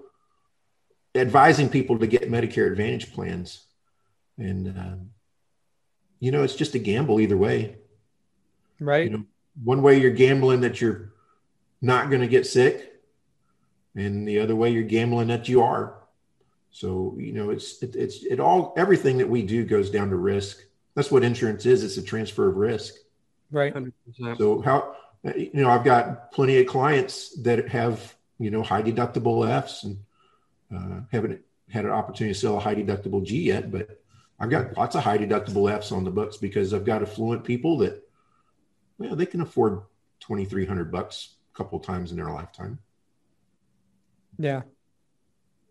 [1.15, 3.65] advising people to get Medicare Advantage plans.
[4.38, 5.10] And, um,
[6.19, 7.76] you know, it's just a gamble either way.
[8.80, 9.06] Right.
[9.06, 9.26] You know,
[9.63, 11.13] one way you're gambling that you're
[11.82, 12.88] not going to get sick,
[13.95, 15.97] and the other way you're gambling that you are.
[16.71, 20.15] So, you know, it's, it, it's, it all, everything that we do goes down to
[20.15, 20.60] risk.
[20.95, 21.84] That's what insurance is.
[21.84, 22.95] It's a transfer of risk.
[23.52, 23.74] Right.
[23.74, 24.38] 100%.
[24.38, 24.95] So how,
[25.36, 29.97] you know, I've got plenty of clients that have, you know, high deductible Fs and
[30.75, 34.01] uh, haven't had an opportunity to sell a high deductible G yet, but
[34.39, 37.77] I've got lots of high deductible Fs on the books because I've got affluent people
[37.79, 38.01] that,
[38.97, 39.81] well, they can afford
[40.21, 42.79] 2,300 bucks a couple of times in their lifetime.
[44.38, 44.62] Yeah.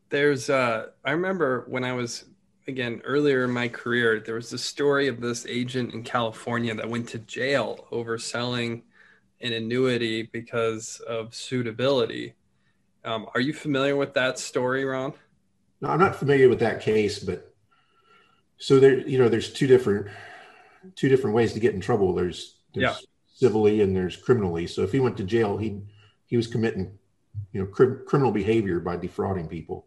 [0.08, 2.24] There's, uh, I remember when I was,
[2.68, 6.88] again, earlier in my career, there was a story of this agent in California that
[6.88, 8.82] went to jail over selling
[9.40, 12.34] an annuity because of suitability.
[13.04, 15.12] Um, are you familiar with that story, Ron?
[15.80, 17.54] No, I'm not familiar with that case, but
[18.58, 20.08] so there, you know, there's two different
[20.96, 22.14] two different ways to get in trouble.
[22.14, 22.96] There's, there's yeah.
[23.34, 24.66] civilly and there's criminally.
[24.66, 25.80] So if he went to jail, he
[26.26, 26.98] he was committing,
[27.52, 29.86] you know, cr- criminal behavior by defrauding people.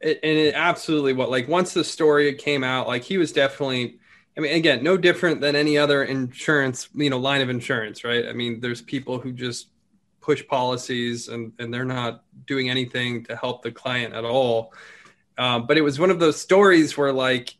[0.00, 3.98] It, and it absolutely what like once the story came out, like he was definitely
[4.36, 8.26] I mean, again, no different than any other insurance, you know, line of insurance, right?
[8.26, 9.66] I mean, there's people who just
[10.30, 14.72] push policies and, and they're not doing anything to help the client at all.
[15.36, 17.56] Um, but it was one of those stories where like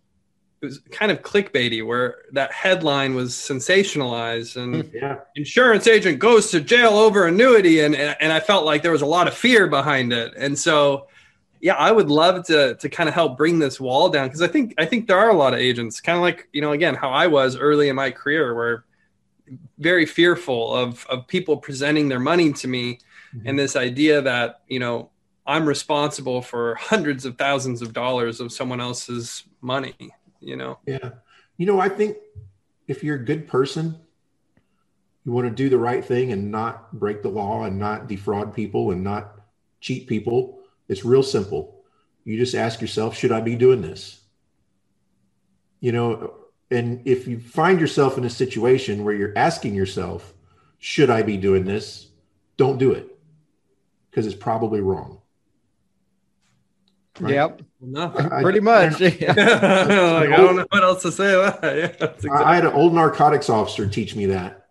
[0.62, 4.96] it was kind of clickbaity where that headline was sensationalized and hmm.
[4.96, 5.16] yeah.
[5.35, 9.06] insurance agent goes to jail over annuity and, and i felt like there was a
[9.06, 11.06] lot of fear behind it and so
[11.61, 14.48] yeah, I would love to to kind of help bring this wall down because I
[14.48, 16.94] think I think there are a lot of agents, kind of like you know, again,
[16.94, 18.85] how I was early in my career, where
[19.78, 22.98] very fearful of of people presenting their money to me,
[23.34, 23.48] mm-hmm.
[23.48, 25.10] and this idea that you know
[25.46, 29.94] I'm responsible for hundreds of thousands of dollars of someone else's money.
[30.40, 30.78] You know.
[30.86, 31.10] Yeah,
[31.56, 32.16] you know, I think
[32.88, 33.96] if you're a good person,
[35.24, 38.54] you want to do the right thing and not break the law and not defraud
[38.54, 39.36] people and not
[39.80, 40.60] cheat people
[40.90, 41.84] it's real simple.
[42.24, 44.20] You just ask yourself, should I be doing this?
[45.78, 46.34] You know,
[46.70, 50.33] and if you find yourself in a situation where you're asking yourself,
[50.78, 52.09] should I be doing this?
[52.56, 53.18] Don't do it
[54.11, 55.20] because it's probably wrong.
[57.18, 57.35] Right?
[57.35, 57.62] Yep.
[58.42, 59.02] Pretty I, much.
[59.02, 61.33] I, like, I, don't know what else to say.
[61.33, 62.30] Yeah, exactly.
[62.30, 64.68] I had an old narcotics officer teach me that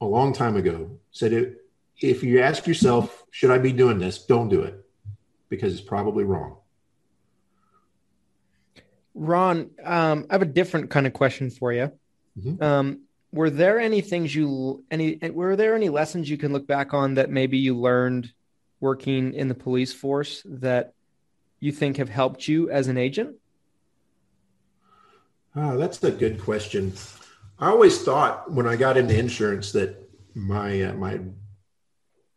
[0.00, 0.90] a long time ago.
[1.10, 1.64] Said it,
[2.00, 4.24] if you ask yourself, should I be doing this?
[4.24, 4.84] Don't do it
[5.48, 6.56] because it's probably wrong.
[9.14, 11.92] Ron, um, I have a different kind of question for you.
[12.38, 12.62] Mm-hmm.
[12.62, 13.00] Um,
[13.32, 17.14] were there any things you any were there any lessons you can look back on
[17.14, 18.30] that maybe you learned
[18.80, 20.92] working in the police force that
[21.60, 23.36] you think have helped you as an agent?
[25.54, 26.92] Oh, that's a good question.
[27.58, 29.96] I always thought when I got into insurance that
[30.34, 31.20] my uh, my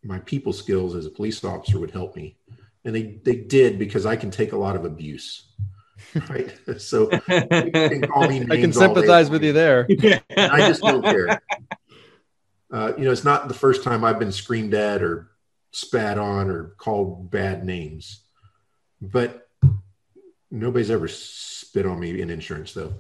[0.04, 2.38] my people skills as a police officer would help me,
[2.84, 5.45] and they they did because I can take a lot of abuse.
[6.30, 9.86] Right, so can call me I can sympathize with you there.
[10.38, 11.42] I just don't care.
[12.72, 15.30] Uh, you know, it's not the first time I've been screamed at or
[15.72, 18.22] spat on or called bad names,
[19.02, 19.50] but
[20.50, 22.94] nobody's ever spit on me in insurance though.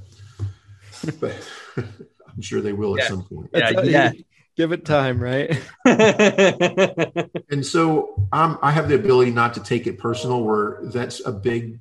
[1.19, 3.03] But I'm sure they will yeah.
[3.03, 3.49] at some point.
[3.53, 4.11] Yeah, yeah.
[4.57, 5.57] Give it time, right?
[5.85, 11.31] and so um, I have the ability not to take it personal, where that's a
[11.31, 11.79] big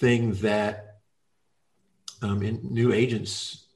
[0.00, 0.96] thing that
[2.22, 3.66] um, new agents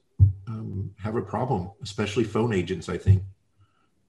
[0.47, 2.89] um, have a problem, especially phone agents.
[2.89, 3.23] I think,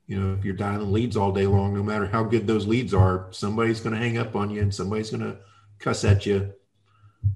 [0.07, 2.95] you know, if you're dialing leads all day long, no matter how good those leads
[2.95, 5.37] are, somebody's going to hang up on you and somebody's going to
[5.79, 6.53] cuss at you,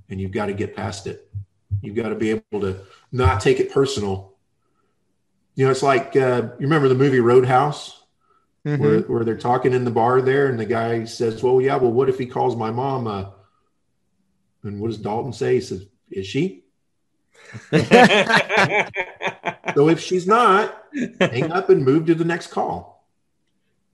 [0.09, 1.31] and you've got to get past it.
[1.83, 2.81] You've got to be able to
[3.13, 4.35] not take it personal.
[5.57, 8.03] You know, it's like uh, you remember the movie Roadhouse,
[8.65, 8.83] mm-hmm.
[8.83, 11.93] where where they're talking in the bar there, and the guy says, "Well, yeah, well,
[11.93, 13.27] what if he calls my mom?" Uh,
[14.63, 15.55] and what does Dalton say?
[15.55, 16.65] He says, "Is she?"
[17.73, 17.79] so
[19.89, 20.85] if she's not,
[21.21, 23.07] hang up and move to the next call.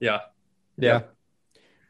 [0.01, 0.21] Yeah.
[0.77, 1.03] Yeah.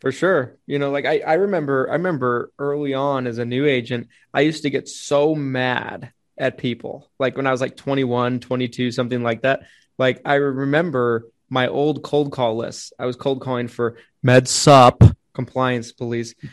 [0.00, 0.58] For sure.
[0.66, 4.42] You know, like I, I remember I remember early on as a new agent, I
[4.42, 7.10] used to get so mad at people.
[7.18, 9.62] Like when I was like 21, 22, something like that.
[9.98, 12.92] Like I remember my old cold call list.
[12.98, 16.34] I was cold calling for MedSup compliance police.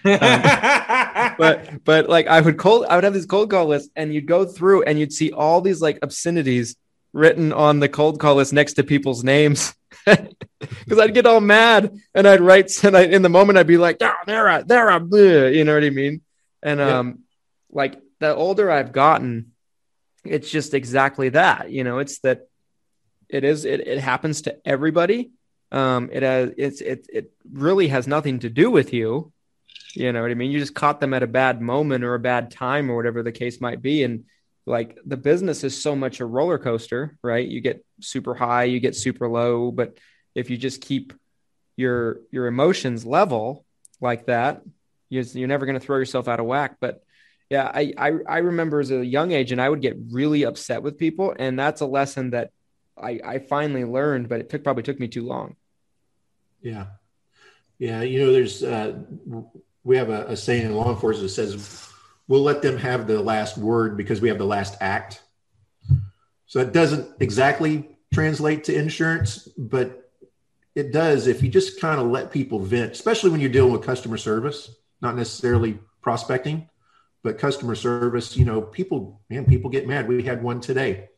[1.16, 4.14] Um, but but like I would cold I would have this cold call list and
[4.14, 6.76] you'd go through and you'd see all these like obscenities
[7.14, 9.74] written on the cold call list next to people's names.
[10.86, 13.78] Because I'd get all mad and I'd write and I, in the moment I'd be
[13.78, 16.22] like, oh, they're a, they're bleh, you know what I mean?
[16.62, 17.14] And um, yeah.
[17.70, 19.52] like the older I've gotten,
[20.24, 21.70] it's just exactly that.
[21.70, 22.48] You know, it's that
[23.28, 25.32] it is it, it happens to everybody.
[25.74, 29.34] Um, it has it's it it really has nothing to do with you.
[29.96, 30.52] You know what I mean?
[30.52, 33.32] You just caught them at a bad moment or a bad time or whatever the
[33.32, 34.04] case might be.
[34.04, 34.26] And
[34.66, 37.48] like the business is so much a roller coaster, right?
[37.48, 39.98] You get super high, you get super low, but
[40.36, 41.14] if you just keep
[41.76, 43.66] your your emotions level
[44.00, 44.62] like that,
[45.10, 46.78] you're, you're never going to throw yourself out of whack.
[46.80, 47.04] But
[47.50, 50.82] yeah, I, I, I remember as a young age, and I would get really upset
[50.82, 52.52] with people, and that's a lesson that
[52.98, 55.56] I I finally learned, but it took probably took me too long.
[56.64, 56.86] Yeah,
[57.78, 58.02] yeah.
[58.02, 59.00] You know, there's uh,
[59.84, 61.90] we have a, a saying in law enforcement that says
[62.28, 65.22] we'll let them have the last word because we have the last act.
[66.48, 70.12] So it doesn't exactly translate to insurance, but
[70.74, 73.84] it does if you just kind of let people vent, especially when you're dealing with
[73.84, 74.72] customer service,
[75.02, 76.70] not necessarily prospecting
[77.24, 80.08] but customer service, you know, people, man, people get mad.
[80.08, 81.10] We had one today.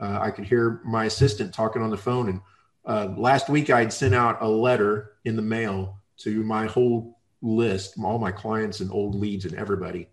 [0.00, 2.28] Uh, I could hear my assistant talking on the phone.
[2.28, 2.40] And
[2.84, 7.94] uh, last week, I'd sent out a letter in the mail to my whole list,
[8.02, 10.08] all my clients and old leads and everybody,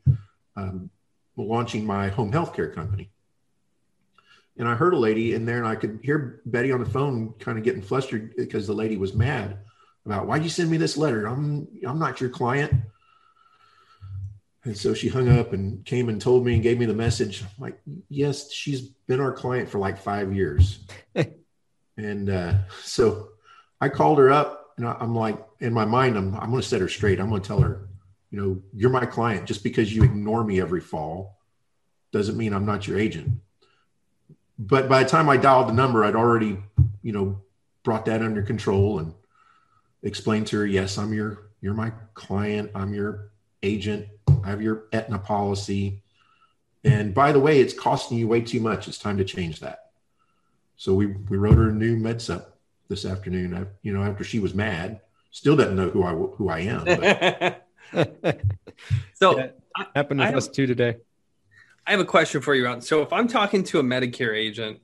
[0.55, 0.89] um,
[1.35, 3.09] launching my home healthcare company.
[4.57, 7.33] And I heard a lady in there, and I could hear Betty on the phone,
[7.39, 9.59] kind of getting flustered because the lady was mad
[10.05, 11.27] about why'd you send me this letter?
[11.27, 12.73] I'm I'm not your client.
[14.65, 17.41] And so she hung up and came and told me and gave me the message.
[17.41, 17.79] I'm like,
[18.09, 20.79] yes, she's been our client for like five years.
[21.99, 23.29] and uh, so
[23.81, 26.81] I called her up and I'm like, in my mind, I'm, I'm going to set
[26.81, 27.19] her straight.
[27.19, 27.89] I'm going to tell her,
[28.31, 29.45] you know, you're my client.
[29.45, 31.37] Just because you ignore me every fall
[32.11, 33.41] doesn't mean I'm not your agent.
[34.57, 36.57] But by the time I dialed the number, I'd already,
[37.01, 37.41] you know,
[37.83, 39.13] brought that under control and
[40.03, 42.71] explained to her, yes, I'm your, you're my client.
[42.75, 43.31] I'm your
[43.63, 44.07] agent
[44.43, 46.01] I have your Aetna policy.
[46.83, 48.87] And by the way, it's costing you way too much.
[48.87, 49.88] It's time to change that.
[50.79, 52.45] So we, we wrote her a new MedSup
[52.87, 53.53] this afternoon.
[53.53, 57.55] I, you know, after she was mad, still doesn't know who I who I am.
[59.13, 59.47] so yeah,
[59.93, 60.95] happened with us too today.
[61.85, 62.79] I have a question for you, Ron.
[62.79, 64.79] So if I'm talking to a Medicare agent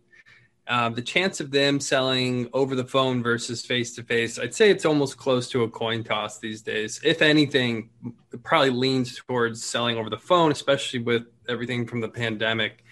[0.67, 4.71] um, the chance of them selling over the phone versus face to face, I'd say
[4.71, 6.99] it's almost close to a coin toss these days.
[7.03, 7.89] If anything,
[8.33, 12.83] it probably leans towards selling over the phone, especially with everything from the pandemic.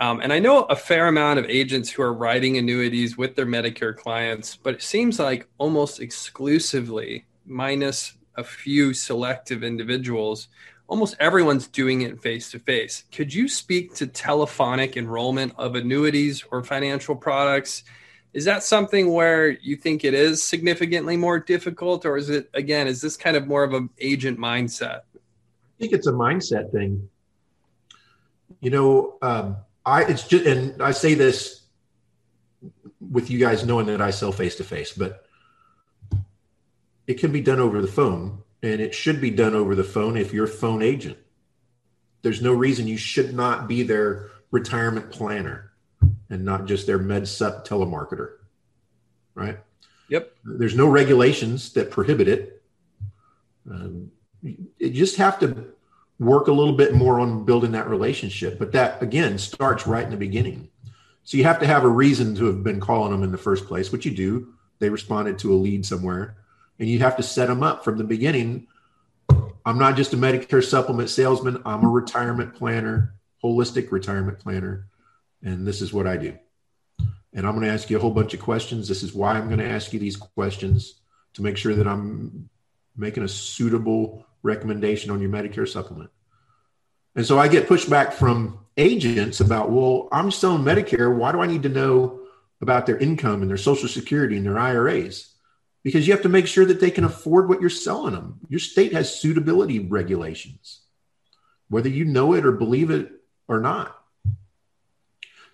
[0.00, 3.46] Um, and I know a fair amount of agents who are writing annuities with their
[3.46, 10.48] Medicare clients, but it seems like almost exclusively, minus a few selective individuals,
[10.88, 13.04] almost everyone's doing it face to face.
[13.12, 17.84] Could you speak to telephonic enrollment of annuities or financial products?
[18.32, 22.88] Is that something where you think it is significantly more difficult, or is it again?
[22.88, 25.02] Is this kind of more of an agent mindset?
[25.14, 27.08] I think it's a mindset thing.
[28.60, 29.56] You know, um,
[29.86, 31.62] I it's just, and I say this
[33.00, 35.26] with you guys knowing that I sell face to face, but
[37.06, 40.16] it can be done over the phone and it should be done over the phone
[40.16, 41.18] if you're a phone agent.
[42.22, 45.72] There's no reason you should not be their retirement planner
[46.30, 48.36] and not just their med sup telemarketer.
[49.34, 49.58] Right?
[50.08, 50.32] Yep.
[50.44, 52.62] There's no regulations that prohibit it.
[53.70, 54.10] Um,
[54.42, 55.73] you just have to
[56.24, 58.58] work a little bit more on building that relationship.
[58.58, 60.68] But that, again, starts right in the beginning.
[61.24, 63.66] So you have to have a reason to have been calling them in the first
[63.66, 64.54] place, which you do.
[64.78, 66.36] They responded to a lead somewhere,
[66.78, 68.66] and you have to set them up from the beginning.
[69.64, 74.88] I'm not just a Medicare supplement salesman, I'm a retirement planner, holistic retirement planner,
[75.42, 76.36] and this is what I do.
[77.32, 78.86] And I'm going to ask you a whole bunch of questions.
[78.86, 81.00] This is why I'm going to ask you these questions
[81.34, 82.48] to make sure that I'm
[82.96, 86.10] making a suitable recommendation on your Medicare supplement.
[87.16, 91.14] And so I get pushback from agents about, well, I'm still selling Medicare.
[91.14, 92.20] Why do I need to know
[92.60, 95.32] about their income and their Social Security and their IRAs?
[95.82, 98.40] Because you have to make sure that they can afford what you're selling them.
[98.48, 100.80] Your state has suitability regulations,
[101.68, 103.12] whether you know it or believe it
[103.48, 103.96] or not.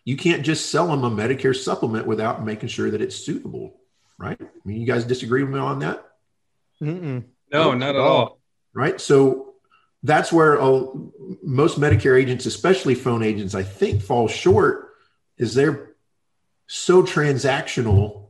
[0.04, 3.80] You can't just sell them a Medicare supplement without making sure that it's suitable,
[4.18, 4.40] right?
[4.40, 6.06] I mean, you guys disagree with me on that?
[6.80, 7.24] Mm-mm.
[7.52, 8.39] No, not at all.
[8.74, 9.00] Right.
[9.00, 9.54] So
[10.02, 10.58] that's where
[11.42, 14.90] most Medicare agents, especially phone agents, I think fall short
[15.36, 15.90] is they're
[16.66, 18.26] so transactional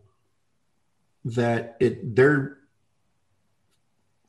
[1.25, 2.57] that it their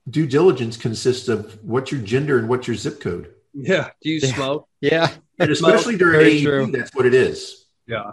[0.10, 3.34] due diligence consists of what's your gender and what's your zip code.
[3.54, 3.92] Yeah.
[4.02, 4.34] Do you Yeah.
[4.34, 4.68] smoke?
[4.82, 5.16] Yeah.
[5.40, 6.72] And especially during Very AEP, true.
[6.72, 7.66] that's what it is.
[7.88, 8.12] Yeah.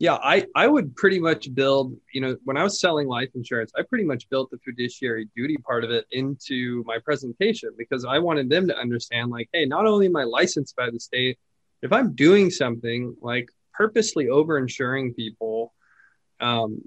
[0.00, 3.70] Yeah, I, I would pretty much build, you know, when I was selling life insurance,
[3.76, 8.18] I pretty much built the fiduciary duty part of it into my presentation because I
[8.18, 11.38] wanted them to understand, like, hey, not only am I licensed by the state,
[11.82, 15.74] if I'm doing something like purposely over insuring people,
[16.40, 16.80] um,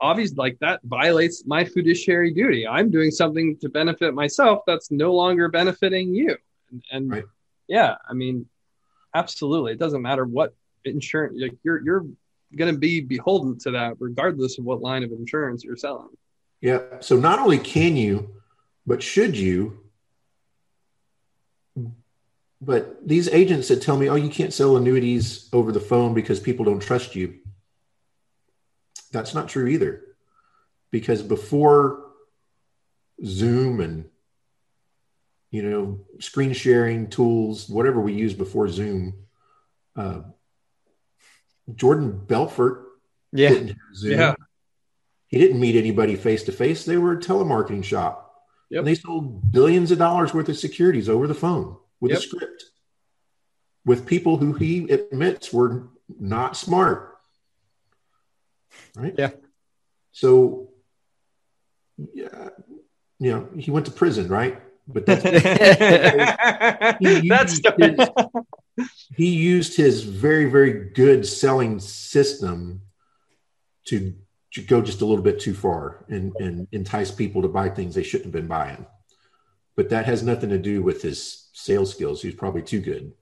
[0.00, 2.68] obviously, like that violates my fiduciary duty.
[2.68, 6.36] I'm doing something to benefit myself that's no longer benefiting you.
[6.70, 7.24] And, and Right.
[7.66, 8.46] yeah, I mean,
[9.12, 9.72] absolutely.
[9.72, 12.06] It doesn't matter what insurance, like you're, you're,
[12.54, 16.08] going to be beholden to that regardless of what line of insurance you're selling.
[16.60, 16.80] Yeah.
[17.00, 18.30] So not only can you,
[18.86, 19.80] but should you?
[22.60, 26.40] But these agents that tell me, oh, you can't sell annuities over the phone because
[26.40, 27.40] people don't trust you.
[29.12, 30.02] That's not true either.
[30.90, 32.04] Because before
[33.24, 34.06] Zoom and
[35.50, 39.14] you know screen sharing tools, whatever we used before Zoom,
[39.96, 40.20] uh,
[41.74, 42.84] Jordan Belfort
[43.32, 43.50] Yeah.
[43.50, 44.18] didn't have Zoom.
[44.18, 44.34] Yeah.
[45.28, 46.84] He didn't meet anybody face to face.
[46.84, 48.20] They were a telemarketing shop.
[48.70, 48.78] Yep.
[48.80, 52.18] And they sold billions of dollars worth of securities over the phone with Yep.
[52.18, 52.64] a script
[53.84, 55.88] with people who he admits were
[56.20, 57.16] not smart.
[58.96, 59.14] Right?
[59.18, 59.30] Yeah.
[60.12, 60.70] So,
[62.14, 62.50] yeah,
[63.18, 64.60] you know, he went to prison, right?
[64.86, 65.22] But that's
[67.28, 67.60] That's
[69.16, 72.80] he used his very very good selling system
[73.86, 74.14] to,
[74.52, 77.94] to go just a little bit too far and, and entice people to buy things
[77.94, 78.86] they shouldn't have been buying
[79.76, 83.12] but that has nothing to do with his sales skills he's probably too good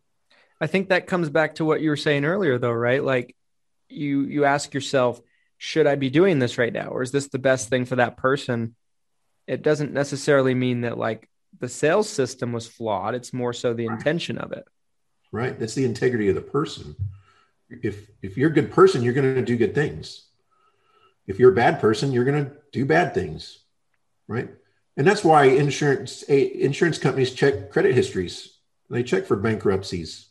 [0.63, 3.03] I think that comes back to what you were saying earlier, though, right?
[3.03, 3.35] Like
[3.89, 5.21] you you ask yourself,
[5.59, 8.17] should I be doing this right now, or is this the best thing for that
[8.17, 8.77] person?
[9.49, 11.29] It doesn't necessarily mean that like
[11.59, 13.17] the sales system was flawed.
[13.17, 14.65] It's more so the intention of it.
[15.33, 15.59] Right?
[15.59, 16.95] That's the integrity of the person.
[17.71, 20.27] If if you're a good person you're going to do good things.
[21.27, 23.59] If you're a bad person you're going to do bad things
[24.29, 24.49] right?
[24.97, 28.59] And that's why insurance a, insurance companies check credit histories.
[28.91, 30.29] They check for bankruptcies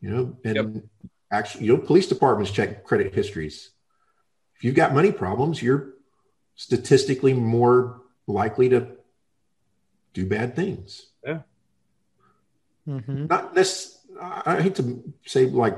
[0.00, 0.84] you know and Yep.
[1.30, 3.70] actually you know police departments check credit histories.
[4.56, 5.94] If you've got money problems you're
[6.54, 8.96] statistically more likely to
[10.14, 11.10] do bad things
[12.88, 13.26] Mm-hmm.
[13.26, 15.76] not this i hate to say like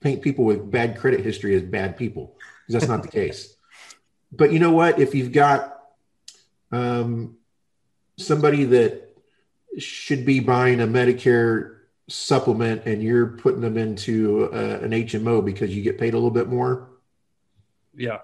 [0.00, 3.56] paint people with bad credit history as bad people because that's not the case
[4.30, 5.78] but you know what if you've got
[6.72, 7.36] um,
[8.16, 9.14] somebody that
[9.78, 15.74] should be buying a medicare supplement and you're putting them into uh, an hmo because
[15.74, 16.90] you get paid a little bit more
[17.94, 18.18] yeah.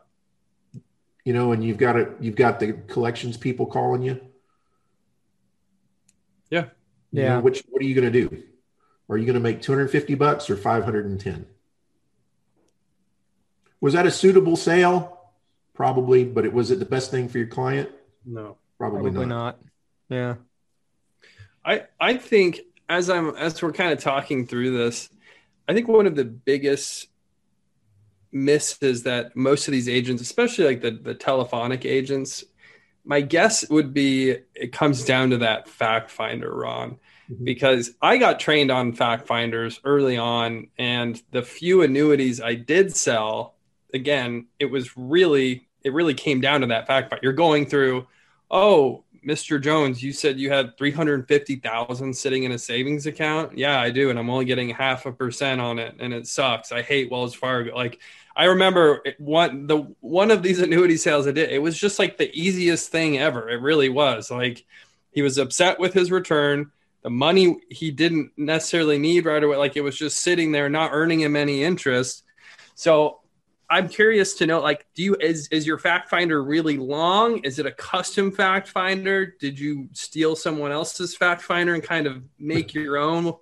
[1.25, 4.21] you know and you've got it you've got the collections people calling you
[6.51, 6.67] Yeah.
[7.13, 7.35] You Yeah.
[7.37, 8.43] know, which what are you going to do?
[9.09, 11.47] Are you going to make 250 bucks or 510?
[13.81, 15.15] Was that a suitable sale?
[15.75, 17.89] Probably, but it was it the best thing for your client?
[18.25, 18.57] No.
[18.79, 19.59] Probably, Probably not.
[19.59, 19.59] not.
[20.09, 20.35] Yeah.
[21.65, 25.09] I I think as I'm as we're kind of talking through this,
[25.69, 27.09] I think one of the biggest
[28.33, 32.45] misses that most of these agents, especially like the the telephonic agents,
[33.09, 36.99] my guess would be it comes down to that fact finder, Ron.
[37.33, 37.45] Mhm.
[37.45, 42.95] Because I got trained on fact finders early on, and the few annuities I did
[42.95, 43.57] sell,
[43.95, 47.21] again, it was really it really came down to that fact finder.
[47.23, 48.07] You're going through,
[48.51, 49.61] oh, Mr.
[49.61, 53.57] Jones, you said you had 350,000 sitting in a savings account.
[53.57, 54.11] Yeah, I do.
[54.11, 55.97] And I'm only getting half a percent on it.
[55.99, 56.73] And it sucks.
[56.73, 57.75] I hate Wells Fargo.
[57.75, 58.01] Like
[58.39, 61.99] I remember it- one, the, one of these annuity sales I did, it was just
[61.99, 63.51] like the easiest thing ever.
[63.51, 64.65] It really was like
[65.11, 66.71] he was upset with his return.
[67.03, 69.57] The money he didn't necessarily need right away.
[69.57, 72.23] Like it was just sitting there, not earning him any interest.
[72.77, 73.19] So
[73.69, 77.39] I'm curious to know, like, do you is is your fact finder really long?
[77.39, 79.27] Is it a custom fact finder?
[79.27, 83.35] Did you steal someone else's fact finder and kind of make your own?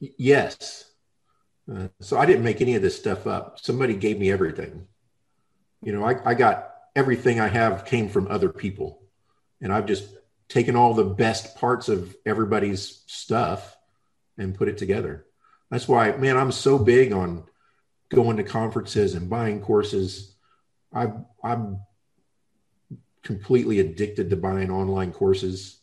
[0.00, 0.87] Yes.
[1.70, 3.58] Uh, so I didn't make any of this stuff up.
[3.60, 4.86] Somebody gave me everything.
[5.82, 9.02] You know, I, I got everything I have came from other people.
[9.60, 10.08] And I've just
[10.48, 13.76] taken all the best parts of everybody's stuff
[14.38, 15.26] and put it together.
[15.70, 17.44] That's why, man, I'm so big on
[18.08, 20.34] going to conferences and buying courses.
[20.94, 21.12] I,
[21.44, 21.80] I'm
[23.22, 25.78] completely addicted to buying online courses.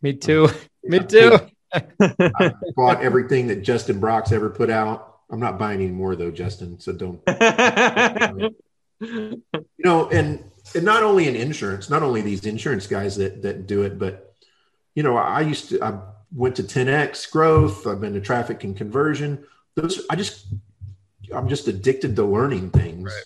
[0.00, 0.48] Me too.
[0.84, 1.38] Me too.
[1.72, 5.07] I bought everything that Justin Brock's ever put out.
[5.30, 6.78] I'm not buying any more though, Justin.
[6.80, 7.20] So don't.
[9.00, 9.40] You
[9.84, 10.42] know, and
[10.74, 14.34] and not only in insurance, not only these insurance guys that that do it, but
[14.96, 15.80] you know, I used to.
[15.84, 16.00] I
[16.34, 17.86] went to 10x growth.
[17.86, 19.44] I've been to traffic and conversion.
[19.76, 20.46] Those I just.
[21.32, 23.24] I'm just addicted to learning things Right.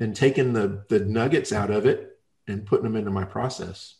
[0.00, 3.94] and taking the the nuggets out of it and putting them into my process.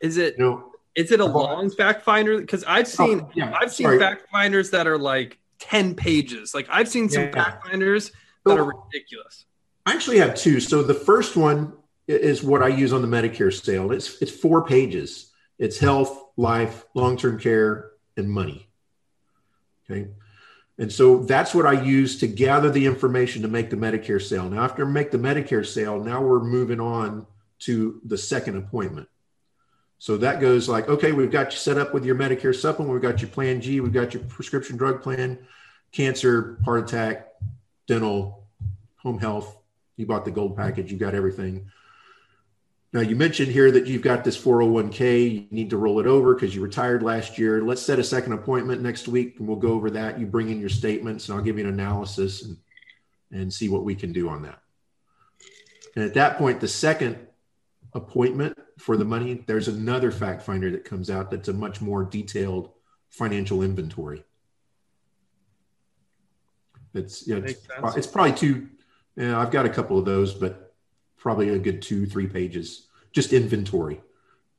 [0.00, 2.40] Is it You know, is it a long fact finder?
[2.40, 3.98] Because I've oh, seen Oh, yeah, I've seen sorry.
[4.00, 6.54] fact finders that are like 10 pages.
[6.54, 7.30] Like I've seen some Yeah.
[7.32, 9.46] fact that are ridiculous.
[9.86, 10.60] I actually have two.
[10.60, 11.72] So the first one
[12.08, 13.92] is what I use on the Medicare sale.
[13.92, 15.32] It's it's four pages.
[15.58, 18.68] It's health, life, long-term care, and money.
[19.88, 20.08] Okay.
[20.78, 24.48] And so that's what I use to gather the information to make the Medicare sale.
[24.48, 27.26] Now, after I make the Medicare sale, now we're moving on
[27.60, 29.08] to the second appointment.
[30.02, 33.08] So that goes like, okay, we've got you set up with your Medicare supplement, we've
[33.08, 35.38] got your plan G, we've got your prescription drug plan,
[35.92, 37.28] cancer, heart attack,
[37.86, 38.48] dental,
[38.96, 39.56] home health,
[39.96, 41.70] you bought the gold package, you got everything.
[42.92, 46.34] Now, you mentioned here that you've got this 401k, you need to roll it over
[46.34, 47.62] because you retired last year.
[47.62, 50.18] Let's set a second appointment next week and we'll go over that.
[50.18, 52.56] You bring in your statements and I'll give you an analysis and,
[53.30, 54.60] and see what we can do on that.
[55.94, 57.24] And at that point, the second
[57.94, 62.02] appointment for the money, there's another fact finder that comes out that's a much more
[62.02, 62.70] detailed
[63.10, 64.24] financial inventory.
[66.92, 67.62] It's, yeah, it's,
[67.96, 68.68] it's probably two,
[69.16, 70.74] yeah, I've got a couple of those, but
[71.16, 74.00] probably a good two, three pages, just inventory,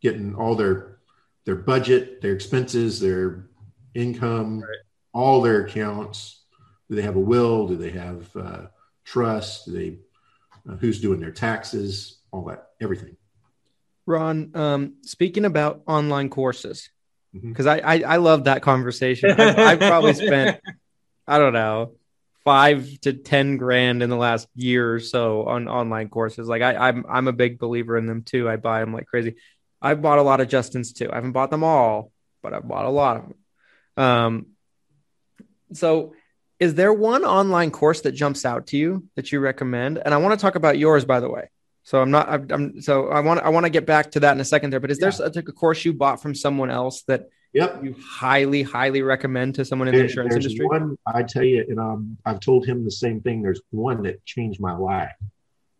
[0.02, 1.00] getting all their
[1.46, 3.50] their budget, their expenses, their
[3.94, 4.78] income, Right.
[5.12, 6.44] all their accounts.
[6.90, 7.68] Do they have a will?
[7.68, 8.68] Do they have uh,
[9.04, 9.66] trust?
[9.66, 9.98] Do they
[10.72, 12.20] uh, who's doing their taxes?
[12.32, 13.18] All that, everything.
[14.06, 16.90] Ron, um, speaking about online courses,
[17.34, 19.32] because I, I I love that conversation.
[19.32, 20.60] I've, I've probably spent
[21.28, 21.96] I don't know
[22.44, 26.48] five to ten grand in the last year or so on online courses.
[26.48, 28.50] Like I, I'm I'm a big believer in them too.
[28.50, 29.36] I buy them like crazy.
[29.82, 31.10] I've bought a lot of Justin's too.
[31.12, 34.06] I haven't bought them all, but I've bought a lot of them.
[34.06, 34.46] Um,
[35.74, 36.14] so
[36.60, 39.98] is there one online course that jumps out to you that you recommend?
[39.98, 41.50] And I want to talk about yours, by the way.
[41.84, 42.30] So I'm not.
[42.30, 43.42] I'm, I'm so I want.
[43.42, 44.80] I want to get back to that in a second there.
[44.80, 47.84] But is there such a course you bought from someone else that Yep.
[47.84, 50.66] you highly, highly recommend to someone in the There- insurance there's industry?
[50.66, 53.44] one I tell you, and um, I've told him the same thing.
[53.44, 55.12] There's one that changed my life,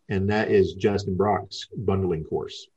[0.10, 2.68] and that is Justin Brock's bundling course.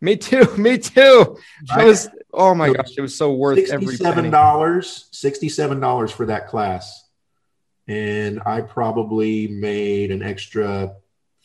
[0.00, 0.46] Me too.
[0.56, 1.36] Me too.
[1.78, 2.08] It was.
[2.32, 2.92] Oh my gosh!
[2.96, 5.08] It was so worth every Sixty-seven dollars.
[5.10, 7.08] Sixty-seven dollars for that class,
[7.88, 10.94] and I probably made an extra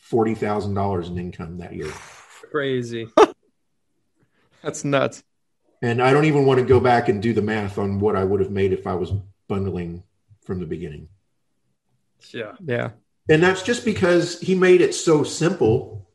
[0.02, 1.90] forty thousand dollars in income that year.
[2.50, 3.08] Crazy.
[4.62, 5.24] That's nuts.
[5.80, 8.22] And I don't even want to go back and do the math on what I
[8.24, 9.12] would have made if I was
[9.48, 10.02] bundling
[10.44, 11.08] from the beginning.
[12.32, 12.52] Yeah.
[12.64, 12.90] Yeah.
[13.28, 16.08] And that's just because he made it so simple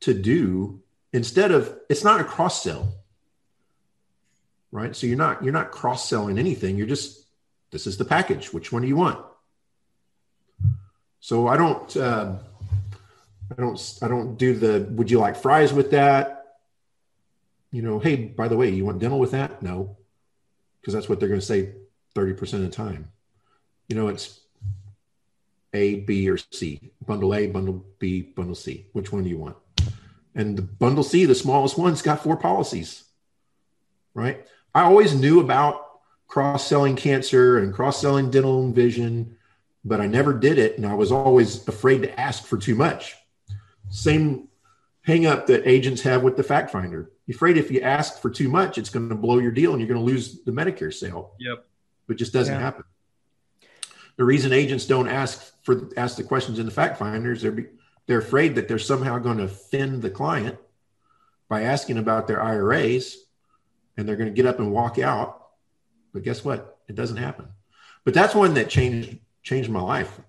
[0.00, 2.94] to do instead of it's not a cross sell.
[4.72, 4.94] right?
[4.96, 6.76] So you're not you're not cross selling anything.
[6.76, 7.26] You're just
[7.70, 8.52] this is the package.
[8.52, 9.24] Which one do you want?
[11.20, 12.36] So I don't uh,
[13.58, 16.56] I don't I don't do the would you like fries with that?
[17.70, 19.62] You know, hey, by the way, you want dental with that?
[19.62, 19.96] No,
[20.80, 21.74] because that's what they're going to say
[22.14, 23.10] 30% of the time.
[23.88, 24.40] You know, it's
[25.72, 26.92] A, B, or C.
[27.06, 28.88] Bundle A, bundle B, bundle C.
[28.92, 29.56] Which one do you want?
[30.34, 33.04] And the bundle C, the smallest one's got four policies,
[34.14, 34.46] right?
[34.74, 35.86] I always knew about
[36.26, 39.36] cross selling cancer and cross selling dental and vision,
[39.84, 40.78] but I never did it.
[40.78, 43.16] And I was always afraid to ask for too much.
[43.92, 44.48] Same
[45.02, 47.10] hang up that agents have with the fact finder.
[47.26, 49.80] You're afraid if you ask for too much, it's going to blow your deal and
[49.80, 51.32] you're going to lose the Medicare sale.
[51.38, 51.64] Yep.
[52.06, 52.60] But just doesn't Yeah.
[52.60, 52.84] happen.
[54.16, 57.66] The reason agents don't ask for ask the questions in the fact finders, they're be,
[58.06, 60.58] they're afraid that they're somehow going to offend the client
[61.48, 63.16] by asking about their IRAs,
[63.96, 65.48] and they're going to get up and walk out.
[66.12, 66.78] But guess what?
[66.88, 67.48] It doesn't happen.
[68.04, 70.20] But that's one that changed changed my life,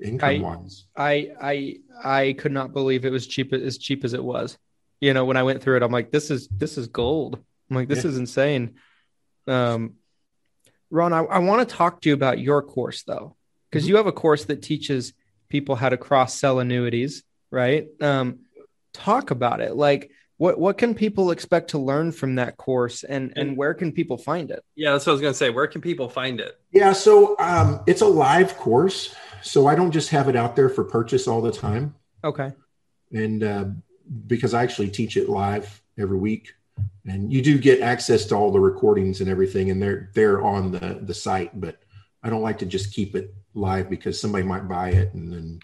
[0.00, 0.84] income wise.
[0.96, 4.56] I I I could not believe it was cheap as cheap as it was.
[5.00, 7.38] You know, when I went through it, I'm like, this is this is gold.
[7.70, 8.10] I'm like, this Yeah.
[8.10, 8.74] is insane.
[9.46, 9.94] Um,
[10.90, 13.36] Ron, I, I want to talk to you about your course though,
[13.70, 13.90] because Mm-hmm.
[13.90, 15.12] you have a course that teaches
[15.48, 17.86] people how to cross sell annuities, right?
[18.00, 18.40] Um,
[18.92, 19.74] talk about it.
[19.76, 23.92] Like, what what can people expect to learn from that course, and and where can
[23.92, 24.62] people find it?
[24.76, 25.50] Yeah, that's what I was going to say.
[25.50, 26.58] Where can people find it?
[26.72, 30.68] Yeah, so um, it's a live course, so I don't just have it out there
[30.68, 31.94] for purchase all the time.
[32.24, 32.52] Okay.
[33.12, 33.64] and uh,
[34.26, 36.52] because I actually teach it live every week,
[37.06, 40.72] and you do get access to all the recordings and everything, and they're they're on
[40.72, 41.58] the the site.
[41.60, 41.80] But
[42.22, 45.60] I don't like to just keep it live because somebody might buy it, and then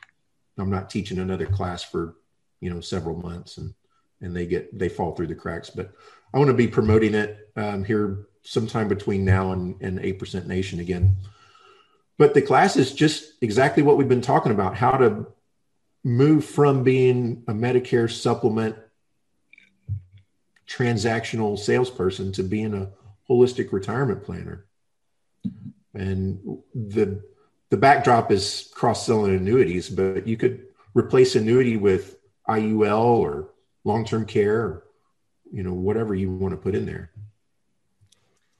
[0.58, 2.16] I'm not teaching another class for
[2.60, 3.74] you know several months, and
[4.20, 5.70] and they get they fall through the cracks.
[5.70, 5.92] But
[6.32, 10.46] I want to be promoting it um, here sometime between now and and eight percent
[10.46, 11.16] nation again.
[12.16, 15.26] But the class is just exactly what we've been talking about: how to
[16.04, 18.76] move from being a Medicare supplement
[20.68, 22.90] transactional salesperson to being a
[23.28, 24.66] holistic retirement planner.
[25.94, 27.22] And the
[27.70, 33.50] the backdrop is cross selling annuities, but you could replace annuity with IUL or
[33.84, 34.84] long term care, or,
[35.52, 37.10] you know, whatever you want to put in there.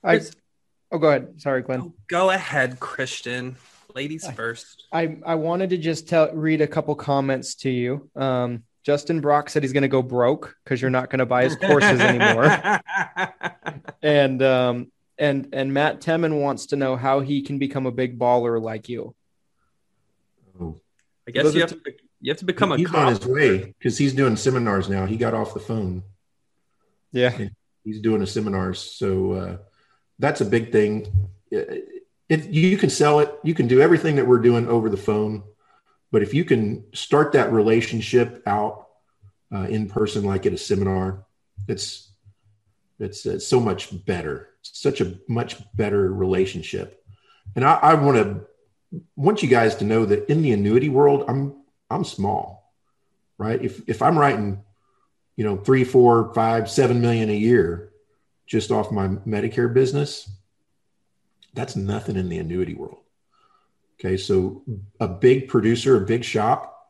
[0.02, 0.20] I.
[0.94, 1.40] It's- Oh, go ahead.
[1.40, 1.80] Sorry, Glenn.
[1.82, 3.56] Oh, go ahead, Christian.
[3.96, 4.84] Ladies first.
[4.92, 8.10] I, I wanted to just tell read a couple comments to you.
[8.16, 11.44] Um, Justin Brock said he's going to go broke because you're not going to buy
[11.44, 12.44] his courses anymore.
[14.02, 18.18] And um, and and Matt Temin wants to know how he can become a big
[18.18, 19.14] baller like you.
[20.60, 20.76] Oh,
[21.26, 23.08] I guess Those you are have to be- you have to become a he's on
[23.08, 25.06] his way because he's doing seminars now.
[25.06, 26.02] He got off the phone.
[27.12, 27.36] Yeah.
[27.84, 29.56] he's doing a seminar so uh,
[30.18, 31.30] that's a big thing.
[31.50, 31.88] It,
[32.28, 35.42] it, you can sell it you can do everything that we're doing over the phone
[36.10, 38.88] but if you can start that relationship out
[39.54, 41.26] uh, in person like at a seminar
[41.68, 42.10] it's
[42.98, 47.04] it's, it's so much better such a much better relationship.
[47.54, 48.46] And i, I want to
[49.16, 52.72] want you guys to know that in the annuity world i'm i'm small
[53.38, 53.62] right?
[53.62, 54.62] If if i'm writing
[55.36, 57.90] you know three four five seven million a year
[58.46, 60.30] just off my medicare business
[61.54, 62.98] that's nothing in the annuity world.
[64.00, 64.62] Okay so
[65.00, 66.88] a big producer a big shop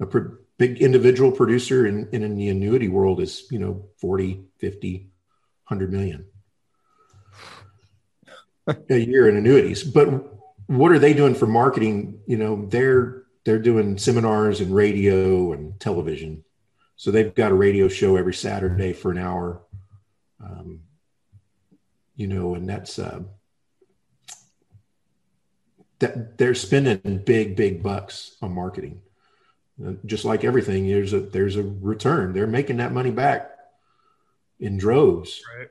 [0.00, 4.44] a pro- big individual producer in, in, in the annuity world is you know 40
[4.58, 5.12] 50
[5.68, 6.26] 100 million.
[8.90, 9.82] A year in annuities.
[9.82, 10.08] But
[10.66, 12.20] what are they doing for marketing?
[12.26, 16.44] You know they're they're doing seminars and radio and television.
[16.96, 19.62] So they've got a radio show every Saturday for an hour,
[20.40, 20.80] um,
[22.22, 23.20] you know, and that's uh,
[25.98, 29.02] that they're spending big, big bucks on marketing.
[29.84, 32.32] Uh, just like everything, there's a there's a return.
[32.32, 33.50] They're making that money back
[34.60, 35.42] in droves.
[35.58, 35.68] Right.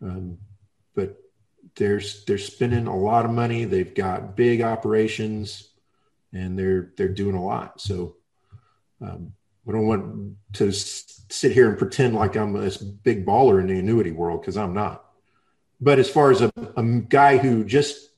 [0.00, 0.38] Um,
[0.94, 1.20] but
[1.74, 3.64] they're they're spending a lot of money.
[3.64, 5.70] They've got big operations,
[6.32, 7.80] and they're they're doing a lot.
[7.80, 8.14] So.
[9.00, 9.32] Um,
[9.66, 13.66] I don't want to s- sit here and pretend like I'm this big baller in
[13.66, 15.03] the annuity world because I'm not.
[15.80, 18.10] But as far as a, a guy who just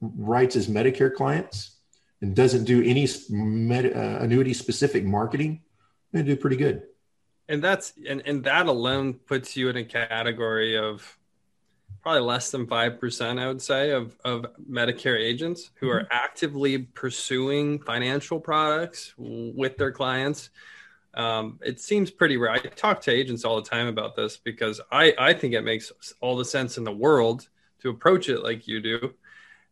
[0.00, 1.76] writes his Medicare clients
[2.20, 5.62] and doesn't do any med, uh, annuity specific marketing,
[6.12, 6.82] they do pretty good.
[7.48, 11.18] and that's and, and that alone puts you in a category of
[12.02, 17.78] probably less than 5% i would say of, of medicare agents who are actively pursuing
[17.80, 20.50] financial products with their clients
[21.18, 22.52] Um, it seems pretty rare.
[22.52, 25.92] I talk to agents all the time about this because I, I think it makes
[26.20, 27.48] all the sense in the world
[27.82, 29.14] to approach it like you do.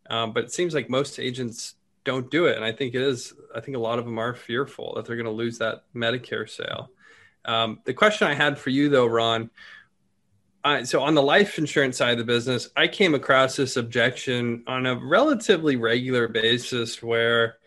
[0.09, 2.57] Um, but it seems like most agents don't do it.
[2.57, 5.15] And I think it is, I think a lot of them are fearful that they're
[5.15, 6.91] going to lose that Medicare sale.
[7.45, 9.49] Um, the question I had for you though, Ron,
[10.83, 14.85] so on the life insurance side of the business, I came across this objection on
[14.85, 17.57] a relatively regular basis where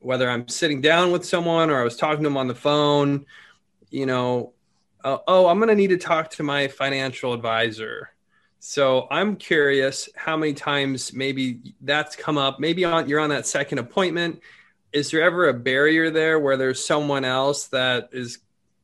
[0.00, 3.26] whether I'm sitting down with someone or I was talking to them on the phone,
[3.90, 4.52] you know,
[5.04, 8.10] uh, oh, I'm going to need to talk to my financial advisor.
[8.60, 12.58] So I'm curious how many times maybe that's come up.
[12.58, 14.40] Maybe on you're on that second appointment.
[14.92, 18.38] Is there ever a barrier there where there's someone else that is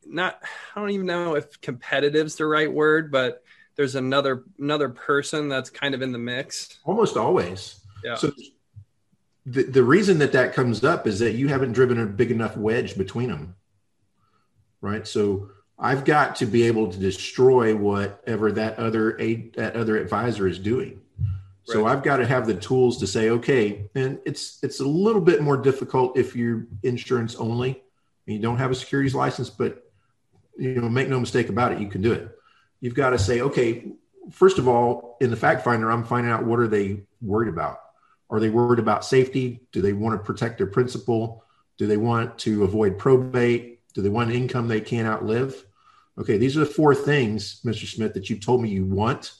[0.06, 0.40] not?
[0.74, 3.42] I don't even know if competitive is the right word, but
[3.74, 6.78] there's another another person that's kind of in the mix.
[6.84, 7.80] Almost always.
[8.04, 8.14] Yeah.
[8.14, 8.32] So
[9.46, 12.56] the, the reason that that comes up is that you haven't driven a big enough
[12.56, 13.54] wedge between them
[14.84, 15.06] right?
[15.08, 20.46] So i've got to be able to destroy whatever that other aid, that other advisor
[20.46, 21.00] is doing.
[21.64, 21.92] So right.
[21.92, 25.40] i've got to have the tools to say okay and it's it's a little bit
[25.40, 27.82] more difficult if you're insurance only
[28.26, 29.90] and you don't have a securities license but
[30.58, 32.28] you know make no mistake about it you can do it.
[32.80, 33.90] You've got to say okay
[34.30, 37.80] first of all in the fact finder i'm finding out what are they worried about
[38.34, 39.60] are they worried about safety?
[39.72, 41.44] Do they want to protect their principal?
[41.76, 43.80] Do they want to avoid probate?
[43.94, 45.64] Do they want income they can't outlive?
[46.18, 47.86] Okay, these are the four things, Mr.
[47.86, 49.32] Smith, that you told me you want.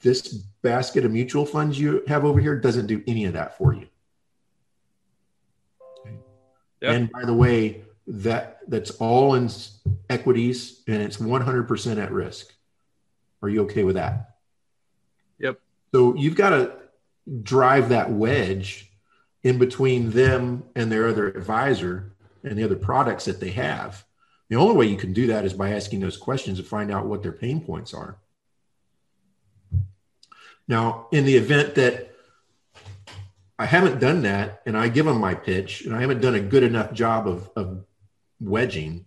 [0.00, 3.74] This basket of mutual funds you have over here doesn't do any of that for
[3.74, 3.88] you.
[6.00, 6.16] Okay.
[6.82, 6.94] Yep.
[6.94, 9.50] And by the way, that that's all in
[10.08, 12.54] equities and it's 100% at risk.
[13.42, 14.36] Are you okay with that?
[15.38, 15.60] Yep.
[15.92, 16.72] So you've got to
[17.42, 18.90] drive that wedge
[19.42, 22.12] in between them and their other advisor
[22.42, 24.04] and the other products that they have.
[24.48, 27.06] The only way you can do that is by asking those questions to find out
[27.06, 28.18] what their pain points are.
[30.66, 32.14] Now, in the event that
[33.58, 36.40] I haven't done that and I give them my pitch and I haven't done a
[36.40, 37.84] good enough job of, of
[38.40, 39.06] wedging,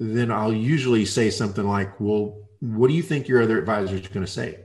[0.00, 4.08] then I'll usually say something like, Well, what do you think your other advisor is
[4.08, 4.60] going to say?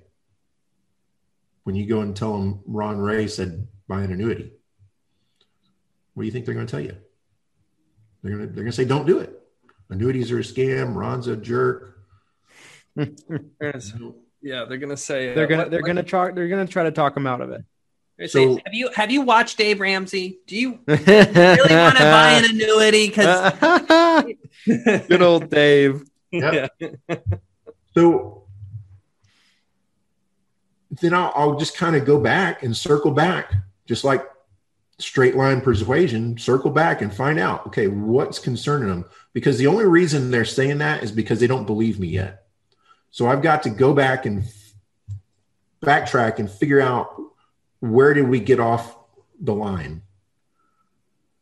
[1.67, 4.53] When you go and tell them Ron Ray said buy an annuity?
[6.13, 6.95] What do you think they're going to tell you?
[8.23, 9.37] They're going to they're going to say don't do it.
[9.89, 10.95] Annuities are a scam.
[10.95, 11.99] Ron's a jerk.
[12.95, 13.03] yeah,
[13.59, 16.71] they're going to say uh, they're going to they're going to try they're going to
[16.71, 18.29] try to talk them out of it.
[18.29, 20.39] So, have you have you watched Dave Ramsey?
[20.47, 23.07] Do you really want to buy an annuity?
[23.09, 23.53] Because
[25.09, 26.01] good old Dave.
[26.31, 26.69] Yeah.
[27.93, 28.46] so
[30.99, 33.53] then I'll, I'll just kind of go back and circle back,
[33.85, 34.25] just like
[34.99, 39.05] straight line persuasion, circle back and find out, okay, what's concerning them?
[39.33, 42.45] Because the only reason they're saying that is because they don't believe me yet.
[43.11, 44.43] So I've got to go back and
[45.81, 47.15] backtrack and figure out
[47.79, 48.97] where did we get off
[49.39, 50.01] the line?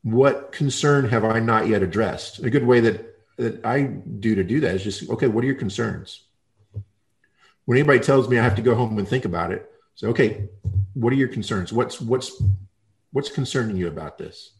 [0.03, 2.39] What concern have I not yet addressed?
[2.39, 5.47] A good way that, that I do to do that is just, okay, what are
[5.47, 6.24] your concerns?
[7.66, 10.49] When anybody tells me I have to go home and think about it, say, okay,
[10.93, 11.74] what are your concerns?
[11.74, 12.41] What's what's
[13.11, 14.51] what's concerning you about this?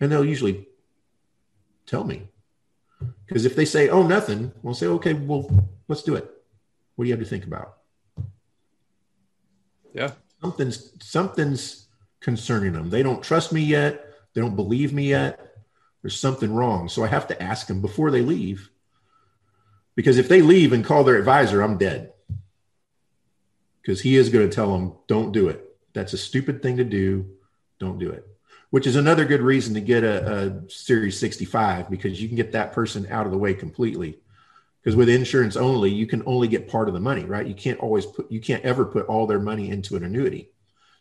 [0.00, 0.68] And they'll usually
[1.86, 2.28] tell me.
[3.26, 5.50] Because if they say, oh, nothing, we'll say, okay, well,
[5.88, 6.30] let's do it.
[6.94, 7.78] What do you have to think about?
[9.94, 10.12] Yeah.
[10.40, 11.86] Something's something's
[12.20, 12.90] concerning them.
[12.90, 14.04] They don't trust me yet.
[14.34, 15.56] They don't believe me yet.
[16.02, 16.88] There's something wrong.
[16.88, 18.70] So I have to ask them before they leave.
[19.96, 22.12] Because if they leave and call their advisor, I'm dead
[23.80, 25.76] because he is going to tell them, don't do it.
[25.92, 27.26] That's a stupid thing to do.
[27.78, 28.26] Don't do it.
[28.70, 32.52] Which is another good reason to get a, a Series 65 because you can get
[32.52, 34.18] that person out of the way completely.
[34.80, 37.46] Because with insurance only, you can only get part of the money, right?
[37.46, 40.50] You can't always put, you can't ever put all their money into an annuity.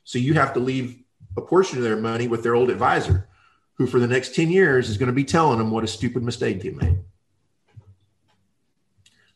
[0.03, 1.03] So you have to leave
[1.37, 3.29] a portion of their money with their old advisor,
[3.75, 6.23] who for the next 10 years is going to be telling them what a stupid
[6.23, 6.99] mistake they made.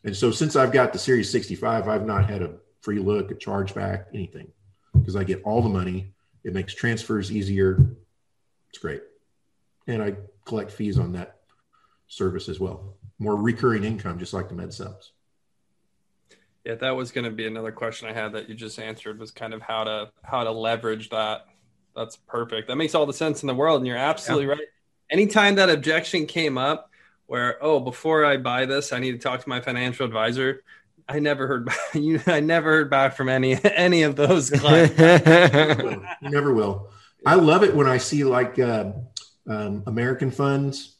[0.02, 3.34] And so since I've got the Series 65, I've not had a free look, a
[3.34, 4.46] chargeback, anything,
[4.92, 6.12] because I get all the money.
[6.44, 7.78] It makes transfers easier.
[8.68, 9.02] It's great.
[9.86, 11.38] And I collect fees on that
[12.08, 12.94] service as well.
[13.18, 15.12] More recurring income, just like the med subs.
[16.66, 19.30] Yeah, that was going to be another question I had that you just answered was
[19.30, 21.46] kind of how to how to leverage that.
[21.96, 22.68] That's perfect.
[22.68, 24.52] That makes all the sense in the world, and you're absolutely yeah.
[24.52, 24.68] right.
[25.10, 26.90] Anytime that objection came up,
[27.26, 30.62] where oh, before I buy this, I need to talk to my financial advisor.
[31.08, 31.78] I never heard back.
[31.94, 34.98] You, I never heard back from any any of those clients.
[34.98, 36.88] you never will.
[37.26, 38.92] I love it when I see like uh,
[39.46, 40.94] um, American funds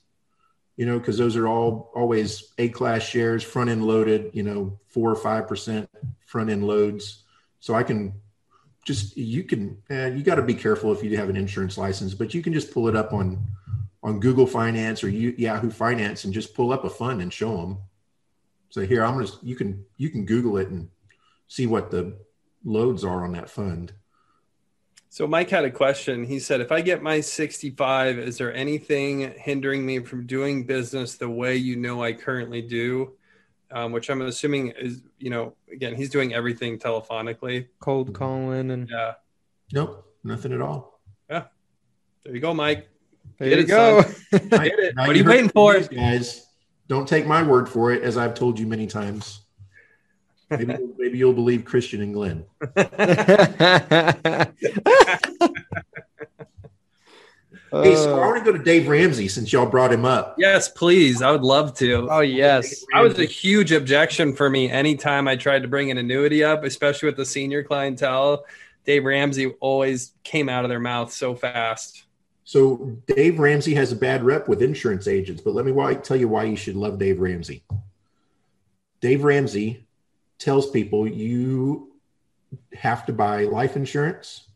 [0.76, 4.78] you know, because those are all always A class shares, front end loaded, you know,
[4.86, 5.88] four or five percent
[6.26, 7.22] front end loads.
[7.60, 8.14] So I can
[8.84, 12.14] just you can eh, you got to be careful if you have an insurance license,
[12.14, 13.38] but you can just pull it up on
[14.02, 17.56] on Google Finance or you, Yahoo Finance and just pull up a fund and show
[17.56, 17.78] them.
[18.74, 20.88] Say here, I'm gonna you can you can Google it and
[21.46, 22.18] see what the
[22.64, 23.92] loads are on that fund.
[25.10, 26.24] So Mike had a question.
[26.24, 31.14] He said, if I get my 65, is there anything hindering me from doing business
[31.14, 33.12] the way you know I currently do?
[33.70, 37.68] Um, which I'm assuming is, you know, again, he's doing everything telephonically.
[37.78, 39.12] Cold calling and Yeah.
[39.72, 41.00] Nope, nothing at all.
[41.30, 41.44] Yeah.
[42.24, 42.88] There you go, Mike.
[43.38, 43.96] there Get you it, go.
[43.98, 44.96] Right, Get it.
[44.96, 45.78] What are you waiting for?
[45.78, 46.43] Guys,
[46.88, 49.40] don't take my word for it, as I've told you many times.
[50.50, 52.44] Maybe, maybe you'll believe Christian and Glenn.
[57.72, 60.36] Hey, so I Uh, want to go to Dave Ramsey since y'all brought him up.
[60.38, 61.22] Yes, please.
[61.22, 62.06] I would love to.
[62.08, 62.84] oh yes.
[62.92, 66.62] That was a huge objection for me anytime I tried to bring an annuity up,
[66.62, 68.44] especially with the senior clientele.
[68.84, 72.03] Dave Ramsey always came out of their mouth so fast.
[72.44, 76.16] So Dave Ramsey has a bad rep with insurance agents, but let me why, tell
[76.16, 77.64] you why you should love Dave Ramsey.
[79.00, 79.86] Dave Ramsey
[80.38, 81.92] tells people you
[82.74, 84.46] have to buy life insurance,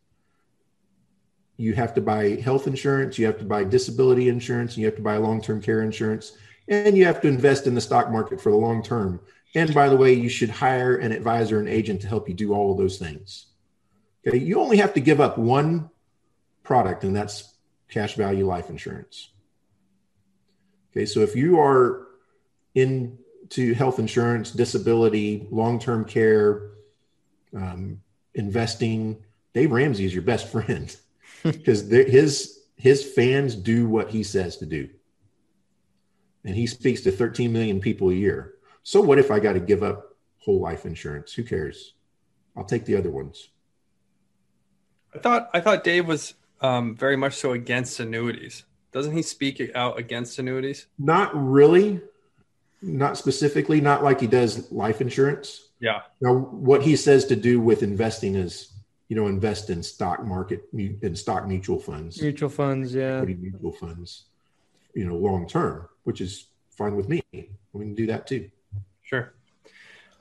[1.57, 5.03] you have to buy health insurance, you have to buy disability insurance, you have to
[5.03, 6.37] buy long-term care insurance,
[6.69, 9.19] and you have to invest in the stock market for the long term.
[9.55, 12.53] And by the way, you should hire an advisor and agent to help you do
[12.53, 13.47] all of those things.
[14.27, 15.91] Okay, you only have to give up one
[16.63, 17.55] product, and that's
[17.89, 19.31] cash value life insurance.
[20.91, 22.09] Okay, so if you are
[22.75, 26.71] into health insurance, disability, long term care,
[27.55, 28.01] um,
[28.35, 29.25] investing,
[29.55, 30.95] Dave Ramsey is your best friend
[31.43, 34.89] because his his fans do what he says to do,
[36.45, 38.55] and he speaks to 13 million people a year.
[38.83, 41.33] So what if I got to give up whole life insurance?
[41.33, 41.95] Who cares?
[42.57, 43.51] I'll take the other ones.
[45.15, 48.65] I thought I thought Dave was um, very much so against annuities.
[48.93, 50.87] Doesn't he speak out against annuities?
[50.99, 52.01] Not really,
[52.81, 55.69] not specifically, not like he does life insurance.
[55.81, 56.01] Yeah.
[56.21, 58.73] Now, what he says to do with investing is,
[59.09, 63.17] you know, invest in stock market in stock mutual funds, Mutual funds, yeah.
[63.17, 64.25] equity mutual funds,
[64.95, 67.23] you know, long term, which is fine with me.
[67.33, 68.51] We can do that too.
[69.03, 69.33] Sure.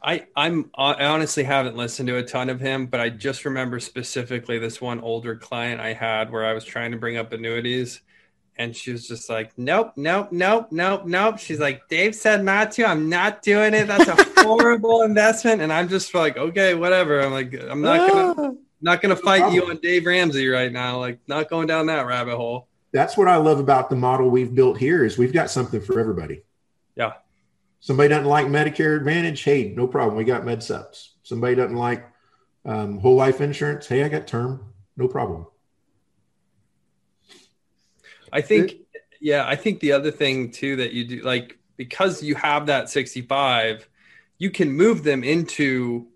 [0.02, 3.80] I I'm I honestly haven't listened to a ton of him, but I just remember
[3.80, 8.02] specifically this one older client I had where I was trying to bring up annuities
[8.58, 12.72] and she was just like, "Nope, nope, nope, nope, nope." She's like, "Dave said not
[12.74, 12.86] to.
[12.86, 13.88] I'm not doing it.
[13.88, 18.36] That's a horrible investment." And I'm just like, "Okay, whatever." I'm like, "I'm not going
[18.36, 18.52] to ah.
[18.82, 21.00] not to fight you on Dave Ramsey right now.
[21.00, 24.54] Like not going down that rabbit hole." That's what I love about the model we've
[24.54, 26.42] built here is we've got something for everybody.
[26.96, 27.14] Yeah.
[27.80, 29.44] Somebody doesn't like Medicare Advantage.
[29.44, 30.18] Hey, no problem.
[30.18, 31.16] We got med subs.
[31.24, 32.06] Somebody doesn't like
[32.66, 33.88] um, whole life insurance.
[33.88, 34.74] Hey, I got term.
[34.96, 35.46] No problem.
[38.32, 38.74] I think,
[39.22, 42.90] yeah, I think the other thing too that you do, like, because you have that
[42.90, 43.88] 65,
[44.38, 46.08] you can move them into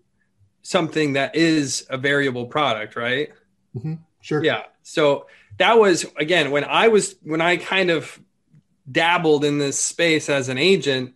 [0.62, 3.30] something that is a variable product, right?
[4.20, 4.44] Sure.
[4.44, 4.64] Yeah.
[4.82, 5.26] So
[5.58, 8.20] that was, again, when I was, when I kind of
[8.90, 11.14] dabbled in this space as an agent,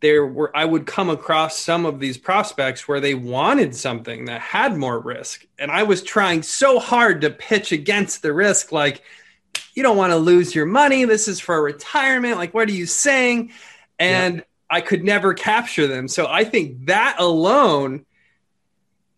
[0.00, 4.40] there were, I would come across some of these prospects where they wanted something that
[4.40, 5.46] had more risk.
[5.58, 9.02] And I was trying so hard to pitch against the risk, like,
[9.74, 11.04] you don't want to lose your money.
[11.04, 12.38] This is for retirement.
[12.38, 13.52] Like, what are you saying?
[13.98, 14.42] And yeah.
[14.70, 16.06] I could never capture them.
[16.08, 18.04] So I think that alone,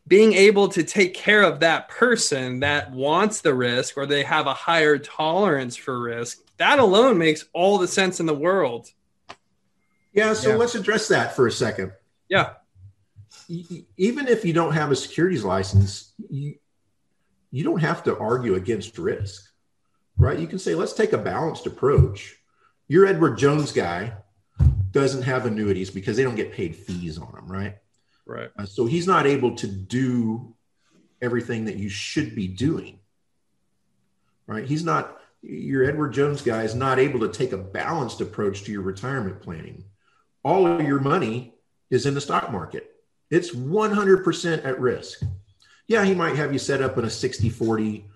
[0.07, 4.47] being able to take care of that person that wants the risk or they have
[4.47, 8.91] a higher tolerance for risk, that alone makes all the sense in the world.
[10.16, 10.32] Yeah.
[10.32, 10.56] So yeah.
[10.56, 11.92] let's address that for a second.
[12.28, 12.54] Yeah.
[13.48, 16.56] Even if you don't have a securities license, you,
[17.52, 19.52] you don't have to argue against risk
[20.16, 20.38] right?
[20.38, 22.36] You can say, let's take a balanced approach.
[22.88, 24.12] Your Edward Jones guy
[24.90, 27.76] doesn't have annuities because they don't get paid fees on them, right?
[28.24, 28.50] Right.
[28.58, 30.54] Uh, so he's not able to do
[31.20, 32.98] everything that you should be doing,
[34.46, 34.64] right?
[34.64, 38.72] He's not, your Edward Jones guy is not able to take a balanced approach to
[38.72, 39.84] your retirement planning.
[40.47, 41.55] All of your money
[41.90, 42.94] is in the stock market,
[43.30, 45.22] it's 100% at risk.
[45.88, 48.07] Yeah, he might have you set up in a 60 40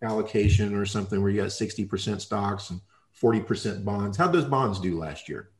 [0.00, 2.80] allocation or something where you got 60% stocks and
[3.20, 4.16] 40% bonds.
[4.16, 5.50] How'd those bonds do last year?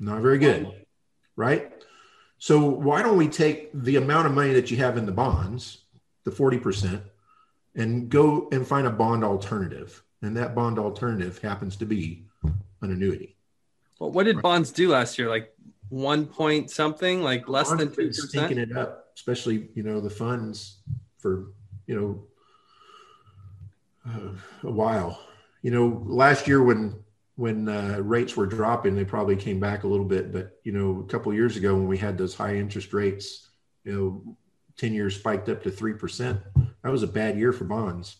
[0.00, 0.84] Not very good,
[1.36, 1.72] right?
[2.38, 5.84] So why don't we take the amount of money that you have in the bonds,
[6.24, 7.00] the 40%,
[7.76, 10.02] and go and find a bond alternative?
[10.24, 13.36] and that bond alternative happens to be an annuity.
[14.04, 15.30] Well, what did bonds do last year?
[15.30, 15.54] Like
[15.88, 19.98] one point something, like less Bonds than two been stinking it up, especially you know
[19.98, 20.82] the funds
[21.16, 21.46] for
[21.86, 21.98] you
[24.04, 25.18] know uh, a while.
[25.62, 27.02] You know, last year when
[27.36, 30.34] when uh, rates were dropping, they probably came back a little bit.
[30.34, 33.48] But you know, a couple of years ago when we had those high interest rates,
[33.84, 34.36] you know,
[34.76, 36.40] ten years spiked up to three percent.
[36.82, 38.16] That was a bad year for bonds.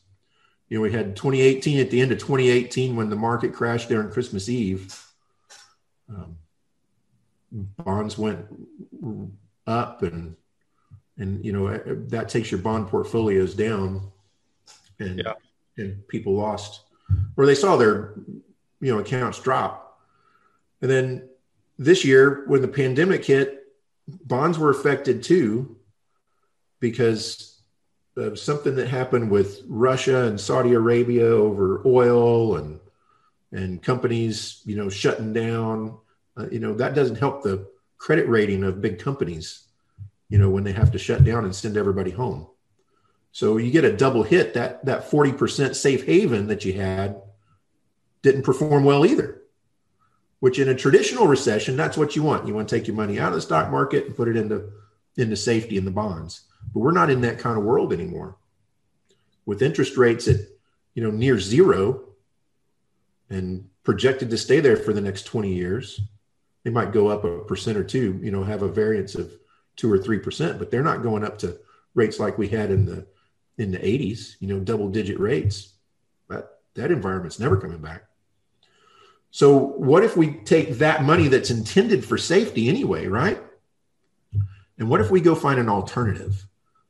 [0.71, 4.11] You know, we had 2018 at the end of 2018 when the market crashed during
[4.11, 4.99] Christmas Eve.
[6.09, 6.37] Um,
[7.79, 8.47] bonds went
[9.67, 10.37] up and
[11.17, 11.79] and you know
[12.09, 14.11] that takes your bond portfolios down
[14.99, 15.35] and Yeah.
[15.77, 16.83] and people lost
[17.37, 18.15] or they saw their
[18.81, 20.01] you know accounts drop
[20.83, 21.29] and then
[21.79, 23.63] this year when the pandemic hit
[24.09, 25.77] bonds were affected too
[26.81, 27.63] because
[28.17, 32.79] of something that happened with Russia and Saudi Arabia over oil and
[33.55, 35.97] and companies you know shutting down
[36.37, 39.69] uh, you know that doesn't help the credit rating of big companies
[40.29, 42.47] you know when they have to shut down and send everybody home.
[43.33, 44.55] So you get a double hit.
[44.55, 47.23] That that 40% safe haven that you had
[48.23, 49.41] didn't perform well either
[50.45, 52.47] which in a traditional recession that's what you want.
[52.47, 54.71] You want to take your money out of the stock market and put it into
[55.17, 56.43] into safety in the bonds.
[56.75, 58.37] But we're not in that kind of world anymore.
[59.47, 60.41] With interest rates at
[60.95, 62.09] you know near zero
[63.35, 66.01] and projected to stay there for the next 20 years
[66.63, 69.33] they might go up a percent or two you know have a variance of
[69.77, 71.59] two or three percent but they're not going up to
[71.95, 73.07] rates like we had in the
[73.59, 75.73] in the 80s you know double digit rates.
[76.29, 78.05] But that environment's never coming back.
[79.31, 83.41] So what if we take that money that's intended for safety anyway right?
[84.79, 86.47] And what if we go find an alternative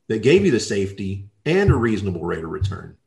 [0.07, 2.97] that gave you the safety and a reasonable rate of return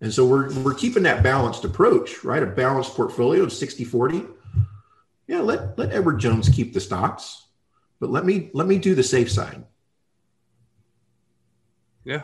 [0.00, 4.22] and so we're, we're keeping that balanced approach right a balanced portfolio of 60 40
[5.26, 7.46] yeah let, let edward jones keep the stocks
[8.00, 9.64] but let me let me do the safe side
[12.04, 12.22] Yeah.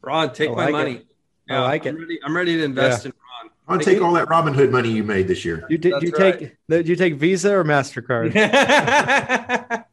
[0.00, 0.94] Ron, take I my money.
[0.96, 1.06] it.
[1.48, 2.00] I like I'm it.
[2.00, 3.50] Ready, I'm ready to invest in Ron.
[3.68, 6.38] i'll take all that Robinhood money you made this year You did That's you right.
[6.40, 8.32] take did you take Visa or Mastercard?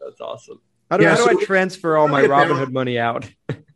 [0.00, 0.60] That's awesome.
[0.90, 2.56] How do, Yeah, how do so- I transfer all my Look at that.
[2.56, 3.28] Robinhood money out?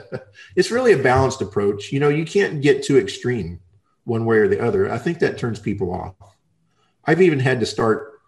[0.56, 3.60] it's really a balanced approach you know you can't get too extreme
[4.04, 6.14] one way or the other i think that turns people off
[7.04, 8.20] i've even had to start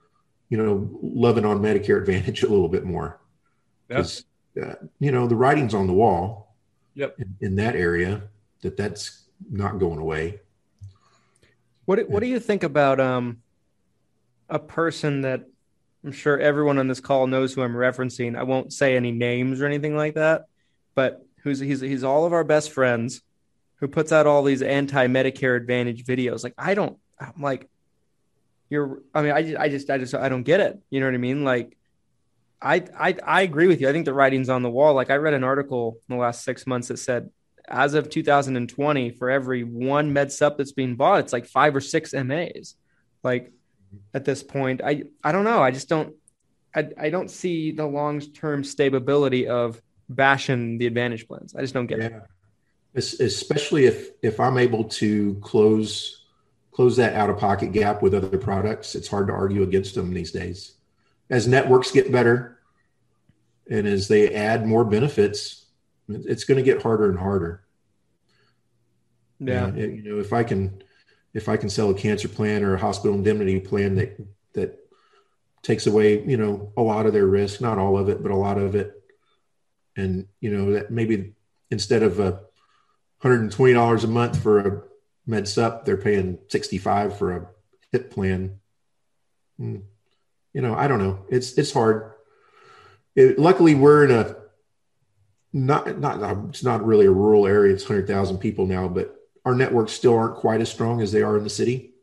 [0.49, 3.21] you know loving on medicare advantage a little bit more
[3.89, 3.97] Yeah.
[3.97, 4.25] 'Cause,
[4.63, 6.57] uh, you know the writing's on the wall
[6.97, 7.17] Yep.
[7.19, 8.23] in, in that area
[8.63, 10.41] that that's not going away
[11.87, 13.39] What What do you think about um
[14.49, 15.45] a person that
[16.05, 18.37] I'm sure everyone on this call knows who I'm referencing?
[18.39, 20.45] I won't say any names or anything like that,
[20.95, 23.23] but who's he's he's all of our best friends
[23.77, 26.43] who puts out all these anti Medicare Advantage videos.
[26.43, 27.69] Like I don't, I'm like,
[28.69, 29.03] you're.
[29.15, 30.81] I mean, I just, I just, I just, I don't get it.
[30.91, 31.45] You know what I mean?
[31.45, 31.77] Like.
[32.63, 33.91] I, I I agree with you.
[33.91, 34.95] I think the writing's on the wall.
[34.95, 37.29] Like I read an article in the last six months that said
[37.69, 41.81] as of 2020, for every one med sup that's being bought, it's like five or
[41.81, 42.75] six MAs.
[43.23, 43.53] Like
[44.13, 45.63] at this point, I I don't know.
[45.63, 46.15] I just don't.
[46.75, 51.55] I I don't see the long term stability of bashing the advantage plans.
[51.55, 52.13] I just don't get it.
[52.13, 52.21] yeah
[52.97, 56.25] Es- especially if if i'm able to close
[56.71, 60.13] close that out of pocket gap with other products it's hard to argue against them
[60.15, 60.75] these days
[61.31, 62.59] as networks get better
[63.71, 65.67] and as they add more benefits
[66.09, 67.65] it's going to get harder and harder
[69.41, 69.75] Yeah.
[69.75, 70.83] You know if i can
[71.33, 74.21] if i can sell a cancer plan or a hospital indemnity plan that
[74.53, 74.79] that
[75.63, 78.37] takes away you know a lot of their risk not all of it but a
[78.37, 79.03] lot of it
[79.97, 81.35] and you know that maybe
[81.71, 82.41] instead of a
[83.23, 84.83] $120 a month for a
[85.27, 87.49] med sup they're paying 65 for a
[87.93, 88.61] hip plan.
[89.57, 89.77] Hmm.
[90.53, 91.25] you know i don't know.
[91.29, 92.13] It's it's hard.
[93.15, 94.37] It, luckily we're in a
[95.53, 97.73] not not it's not really a rural area.
[97.73, 99.15] It's 100,000 people now but
[99.45, 101.95] our networks still aren't quite as strong as they are in the city.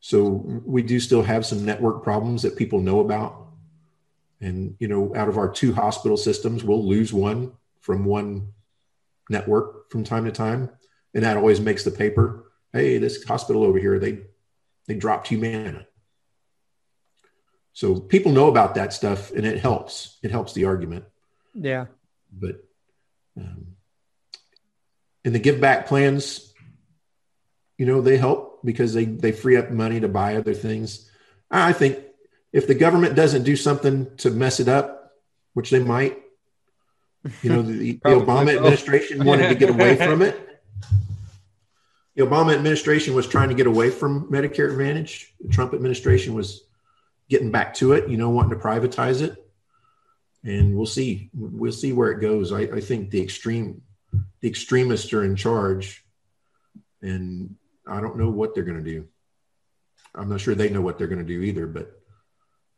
[0.00, 0.26] So
[0.66, 3.43] we do still have some network problems that people know about
[4.44, 8.52] and you know out of our two hospital systems we'll lose one from one
[9.30, 10.70] network from time to time.
[11.14, 14.22] And that always makes the paper hey this hospital over here they
[14.86, 15.86] they dropped humana.
[17.72, 20.18] So people know about that stuff and it helps.
[20.22, 21.04] It helps the argument.
[21.54, 21.86] Yeah.
[22.32, 22.64] but
[23.36, 23.76] um,
[25.24, 26.52] and the give back plans
[27.78, 31.10] you know they help because they they free up money to buy other things.
[31.50, 31.98] I think
[32.54, 35.12] if the government doesn't do something to mess it up
[35.54, 36.18] which they might
[37.42, 40.62] You know, the, the Obama administration wanted to get away from it.
[42.16, 45.34] The Obama administration was trying to get away from Medicare Advantage.
[45.40, 46.64] The Trump administration was
[47.28, 49.40] getting back to it, you know, wanting to privatize it.
[50.44, 51.30] And we'll see.
[51.32, 52.52] We'll see where it goes.
[52.52, 53.80] I, I think the extreme,
[54.40, 56.04] the extremists are in charge,
[57.00, 59.08] and I don't know what they're going to do.
[60.14, 62.03] I'm not sure they know what they're going to do either, but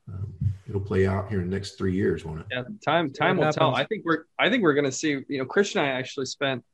[0.08, 0.32] um,
[0.68, 2.46] it'll play out here in the next three years, won't it?
[2.50, 3.74] Yeah, time time will tell.
[3.74, 5.18] I think we're I think we're going to see.
[5.28, 6.64] You know, Chris and I actually spent.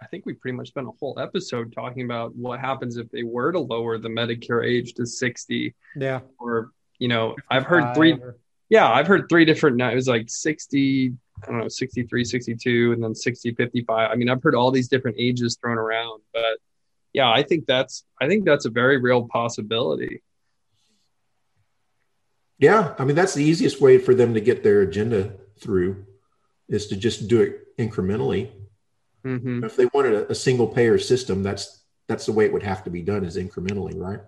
[0.00, 3.24] I think we pretty much spent a whole episode talking about what happens if they
[3.24, 5.74] were to lower the Medicare age to 60.
[5.96, 6.20] Yeah.
[6.38, 8.16] Or you know, I've heard three.
[8.68, 9.80] Yeah, I've heard three different.
[9.80, 11.14] It was like 60.
[11.42, 14.10] I don't know, 63, 62, and then 60, 55.
[14.10, 16.58] I mean, I've heard all these different ages thrown around, but
[17.12, 20.20] yeah, I think that's I think that's a very real possibility.
[22.58, 26.06] Yeah, I mean that's the easiest way for them to get their agenda through
[26.68, 28.50] is to just do it incrementally.
[29.24, 29.64] Mm-hmm.
[29.64, 32.84] If they wanted a, a, single payer system, that's that's the way it would have
[32.84, 34.20] to be done is incrementally, right?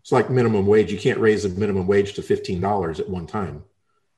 [0.00, 0.92] It's like minimum wage.
[0.92, 3.64] You can't raise the minimum wage to fifteen dollars at one time.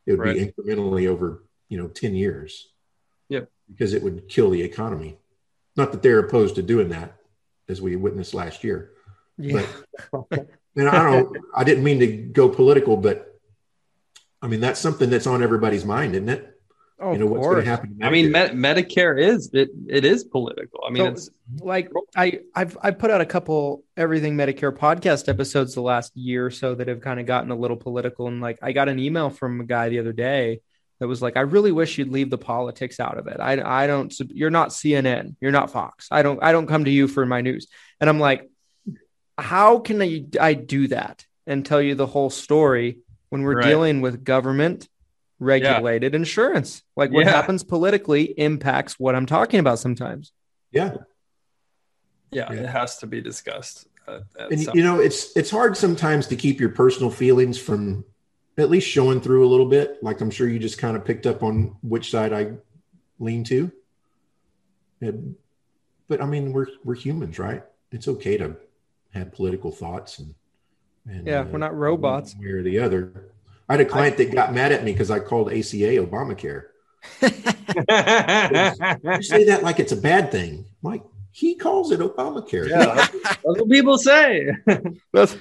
[0.06, 0.36] It would right.
[0.36, 2.68] be incrementally over, you know, ten years.
[3.28, 3.48] Yep.
[3.70, 5.18] Because it would kill the economy.
[5.76, 7.16] Not that they're opposed to doing that,
[7.68, 8.92] as we witnessed last year.
[9.38, 9.64] Yeah.
[10.12, 11.36] But and I don't.
[11.54, 13.29] I didn't mean to go political, but
[14.42, 16.60] I mean, that's something that's on everybody's mind, isn't it?
[17.02, 17.98] Oh, you know what's going to happen.
[18.02, 20.80] I mean, Med- Medicare is it it is political.
[20.86, 25.28] I mean, so, it's like I I've I've put out a couple everything Medicare podcast
[25.28, 28.28] episodes the last year or so that have kind of gotten a little political.
[28.28, 30.60] And like, I got an email from a guy the other day
[30.98, 33.40] that was like, I really wish you'd leave the politics out of it.
[33.40, 34.14] I I don't.
[34.28, 35.36] You're not CNN.
[35.40, 36.08] You're not Fox.
[36.10, 37.66] I don't I don't come to you for my news.
[37.98, 38.50] And I'm like,
[39.38, 42.98] how can I I do that and tell you the whole story?
[43.30, 43.64] When we're right.
[43.64, 44.88] dealing with government
[45.38, 46.18] regulated yeah.
[46.18, 46.82] insurance.
[46.96, 47.32] Like what yeah.
[47.32, 50.32] happens politically impacts what I'm talking about sometimes.
[50.70, 50.96] Yeah.
[52.30, 52.60] Yeah, yeah.
[52.60, 53.88] it has to be discussed.
[54.06, 58.04] and you know, it's it's hard sometimes to keep your personal feelings from
[58.58, 60.02] at least showing through a little bit.
[60.02, 62.52] Like I'm sure you just kind of picked up on which side I
[63.18, 63.72] lean to.
[65.00, 65.34] And,
[66.08, 67.64] but I mean, we're we're humans, right?
[67.90, 68.56] It's okay to
[69.12, 70.34] have political thoughts and
[71.10, 72.34] and, yeah, uh, we're not robots.
[72.34, 73.32] One way or the other.
[73.68, 76.64] I had a client I, that got mad at me because I called ACA Obamacare.
[77.22, 80.66] you say that like it's a bad thing.
[80.84, 81.02] I'm like
[81.32, 82.68] he calls it Obamacare.
[82.68, 84.50] Yeah, that's what people say.
[85.12, 85.36] that's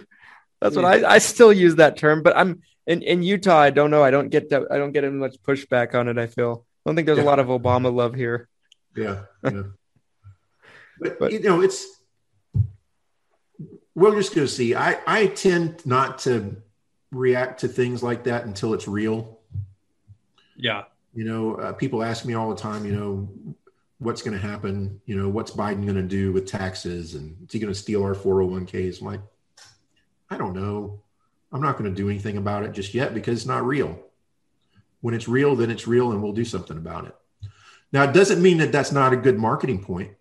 [0.61, 3.59] that's what I, I still use that term, but I'm in, in Utah.
[3.59, 4.03] I don't know.
[4.03, 4.63] I don't get that.
[4.71, 6.17] I don't get as much pushback on it.
[6.17, 6.65] I feel.
[6.85, 7.23] I don't think there's yeah.
[7.23, 8.47] a lot of Obama love here.
[8.95, 9.63] Yeah, yeah.
[10.99, 11.85] but, but you know, it's
[13.95, 14.75] we're just going to see.
[14.75, 16.61] I, I tend not to
[17.11, 19.39] react to things like that until it's real.
[20.55, 20.83] Yeah.
[21.13, 23.29] You know, uh, people ask me all the time, you know,
[23.97, 25.01] what's going to happen?
[25.05, 27.15] You know, what's Biden going to do with taxes?
[27.15, 29.01] And is he going to steal our 401ks?
[29.01, 29.21] I'm like,
[30.29, 31.01] I don't know.
[31.51, 33.99] I'm not going to do anything about it just yet because it's not real.
[35.01, 37.15] When it's real, then it's real and we'll do something about it.
[37.91, 40.11] Now, it doesn't mean that that's not a good marketing point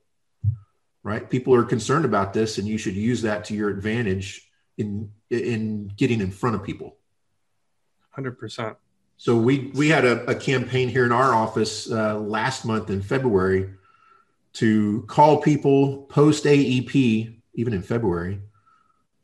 [1.02, 1.28] right?
[1.28, 5.92] People are concerned about this, and you should use that to your advantage in in
[5.96, 6.96] getting in front of people.
[8.10, 8.76] Hundred percent.
[9.16, 13.02] So we we had a, a, campaign here in our office uh, last month in
[13.02, 13.70] February
[14.54, 18.40] to call people post AEP, even in February,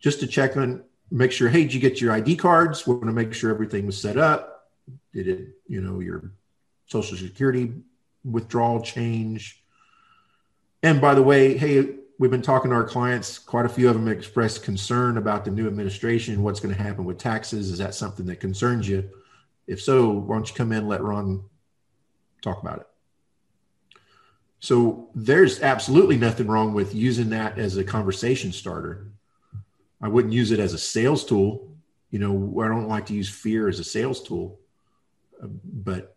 [0.01, 2.87] just to check on, make sure, hey, did you get your ID cards?
[2.87, 4.69] We want to make sure everything was set up.
[5.13, 6.33] Did it, you know, your
[6.87, 7.73] social security
[8.25, 9.64] withdrawal change?
[10.85, 13.39] And by the way, hey, we've been talking to our clients.
[13.39, 16.43] Quite a few of them expressed concern about the new administration.
[16.43, 17.71] What's going to happen with taxes?
[17.71, 19.09] Is that something that concerns you?
[19.67, 21.43] If so, why don't you come in and let Ron
[22.43, 22.87] talk about it?
[24.61, 29.09] So there's absolutely nothing wrong with using that as a conversation starter.
[30.03, 31.67] I wouldn't use it as a sales tool.
[32.11, 34.61] You know, I don't like to use fear as a sales tool,
[35.41, 36.14] but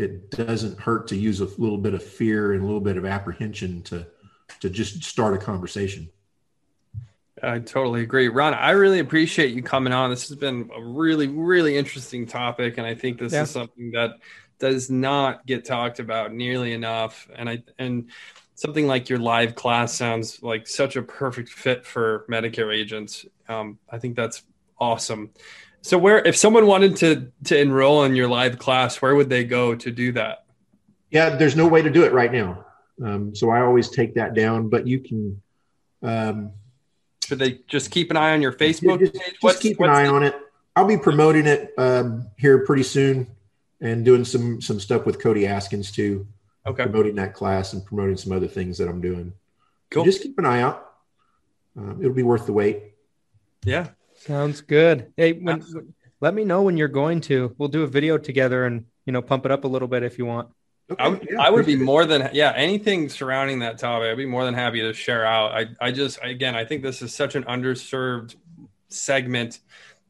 [0.00, 3.04] it doesn't hurt to use a little bit of fear and a little bit of
[3.04, 4.06] apprehension to
[4.60, 6.10] to just start a conversation.
[7.42, 8.28] I totally agree.
[8.28, 10.10] Ron, I really appreciate you coming on.
[10.10, 12.76] This has been a really, really interesting topic.
[12.76, 13.42] And I think this yeah.
[13.42, 14.16] is something that
[14.58, 17.28] does not get talked about nearly enough.
[17.34, 18.10] And I and
[18.54, 23.24] something like your live class sounds like such a perfect fit for Medicare agents.
[23.48, 24.42] Um, I think that's
[24.78, 25.30] awesome.
[25.82, 29.44] So where if someone wanted to to enroll in your live class, where would they
[29.44, 30.44] go to do that?
[31.10, 32.64] Yeah, there's no way to do it right now.
[33.02, 35.40] Um, so I always take that down, but you can.
[36.02, 36.52] Um,
[37.24, 39.34] Should they just keep an eye on your Facebook just, page?
[39.42, 40.34] Just keep an eye the- on it.
[40.76, 43.26] I'll be promoting it um, here pretty soon.
[43.82, 46.26] and doing some some stuff with Cody Askins too,
[46.66, 46.82] Okay.
[46.82, 49.32] promoting that class and promoting some other things that I'm doing.
[49.90, 50.04] So Cool.
[50.04, 50.92] just keep an eye out.
[51.78, 52.82] Um, it'll be worth the wait.
[53.64, 53.86] Yeah.
[54.20, 55.12] Sounds good.
[55.16, 55.64] Hey, when,
[56.20, 57.54] let me know when you're going to.
[57.56, 60.18] We'll do a video together and you know pump it up a little bit if
[60.18, 60.50] you want.
[60.90, 64.08] Okay, I would, yeah, I would be more than yeah anything surrounding that topic.
[64.08, 65.52] I'd be more than happy to share out.
[65.52, 68.36] I I just again I think this is such an underserved
[68.88, 69.60] segment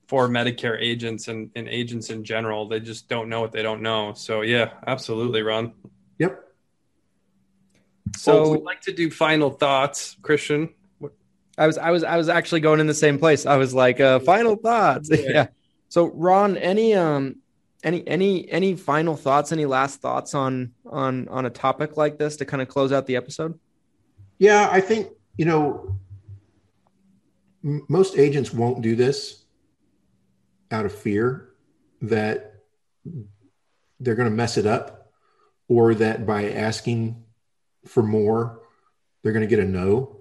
[0.09, 2.66] for Medicare agents and, and agents in general.
[2.66, 4.12] They just don't know what they don't know.
[4.15, 5.73] So yeah, absolutely, Ron.
[6.19, 6.49] Yep.
[8.16, 10.70] So So we'd like to do final thoughts, Christian.
[11.61, 13.45] I was I was I was actually going in the same place.
[13.45, 15.11] I was like, uh, final thoughts.
[15.12, 15.19] Yeah.
[15.28, 15.47] yeah.
[15.91, 17.37] So Ron, any um
[17.85, 22.37] any any any final thoughts, any last thoughts on on on a topic like this
[22.39, 23.59] to kind of close out the episode?
[24.39, 25.99] Yeah, I think you know
[27.62, 29.45] m- most agents won't do this
[30.70, 31.51] out of fear
[32.01, 32.55] that
[33.99, 35.12] they're going to mess it up,
[35.69, 37.23] or that by asking
[37.85, 38.62] for more,
[39.23, 40.19] they're going to get a no.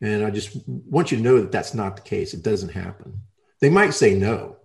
[0.00, 2.34] And I just want you to know that that's not the case.
[2.34, 3.22] It doesn't happen.
[3.60, 4.56] They might say no,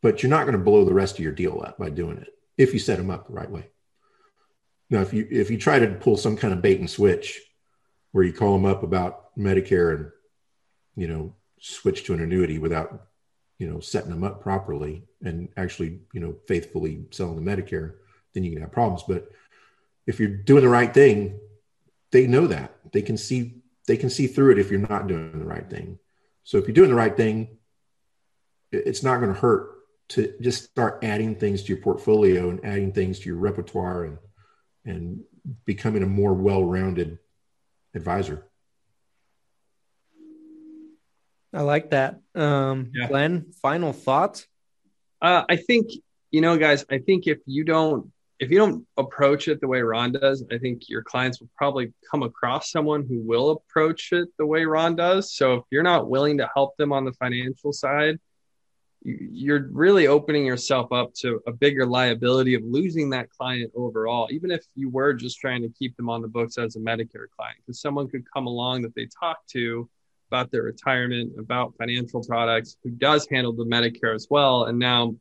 [0.00, 2.28] but you're not going to blow the rest of your deal up by doing it
[2.56, 3.68] if you set them up the right way.
[4.88, 7.40] Now, if you if you try to pull some kind of bait and switch,
[8.12, 10.10] where you call them up about Medicare and
[10.94, 13.08] you know switch to an annuity without
[13.58, 17.94] you know setting them up properly and actually you know faithfully selling the Medicare,
[18.32, 19.02] then you can have problems.
[19.02, 19.28] But
[20.06, 21.40] if you're doing the right thing,
[22.12, 25.38] they know that they can see they can see through it if you're not doing
[25.38, 25.98] the right thing.
[26.44, 27.58] So if you're doing the right thing,
[28.72, 29.70] it's not going to hurt
[30.08, 34.18] to just start adding things to your portfolio and adding things to your repertoire and
[34.84, 35.20] and
[35.64, 37.18] becoming a more well-rounded
[37.94, 38.46] advisor.
[41.52, 42.20] I like that.
[42.34, 43.08] Um, Yeah.
[43.08, 44.46] Glenn, final thoughts?
[45.20, 45.90] Uh, I think
[46.30, 46.84] you know, guys.
[46.90, 50.58] I think if you don't if you don't approach it the way Ron does, I
[50.58, 54.94] think your clients will probably come across someone who will approach it the way Ron
[54.94, 55.34] does.
[55.34, 58.18] So if you're not willing to help them on the financial side,
[59.02, 64.28] you- you're really opening yourself up to a bigger liability of losing that client overall,
[64.30, 67.30] even if you were just trying to keep them on the books as a Medicare
[67.36, 69.88] client, because someone could come along that they talk to
[70.28, 74.64] about their retirement, about financial products, who does handle the Medicare as well.
[74.64, 75.14] And now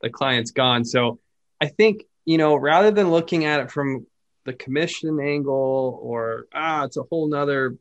[0.00, 0.84] the client's gone.
[0.84, 1.18] So
[1.60, 4.06] I think, you know, rather than looking at it from
[4.44, 7.78] the commission angle or, ah, it's a whole nother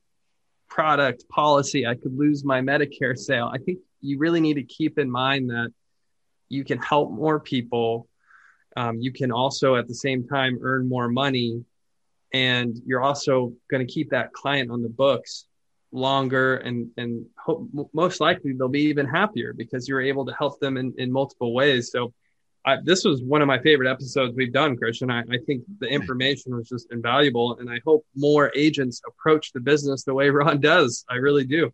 [0.70, 3.52] product policy, I could lose my Medicare sale.
[3.54, 5.74] I think you really need to keep in mind that
[6.48, 8.08] you can help more people.
[8.78, 11.66] Um, you can also at the same time earn more money.
[12.34, 15.46] And you're also going to keep that client on the books
[15.92, 20.58] longer and and hope, most likely they'll be even happier because you're able to help
[20.62, 22.14] them in, in multiple ways so
[22.68, 25.88] I, this was one of my favorite episodes we've done christian I, I think the
[25.88, 30.60] information was just invaluable and i hope more agents approach the business the way ron
[30.60, 31.72] does i really do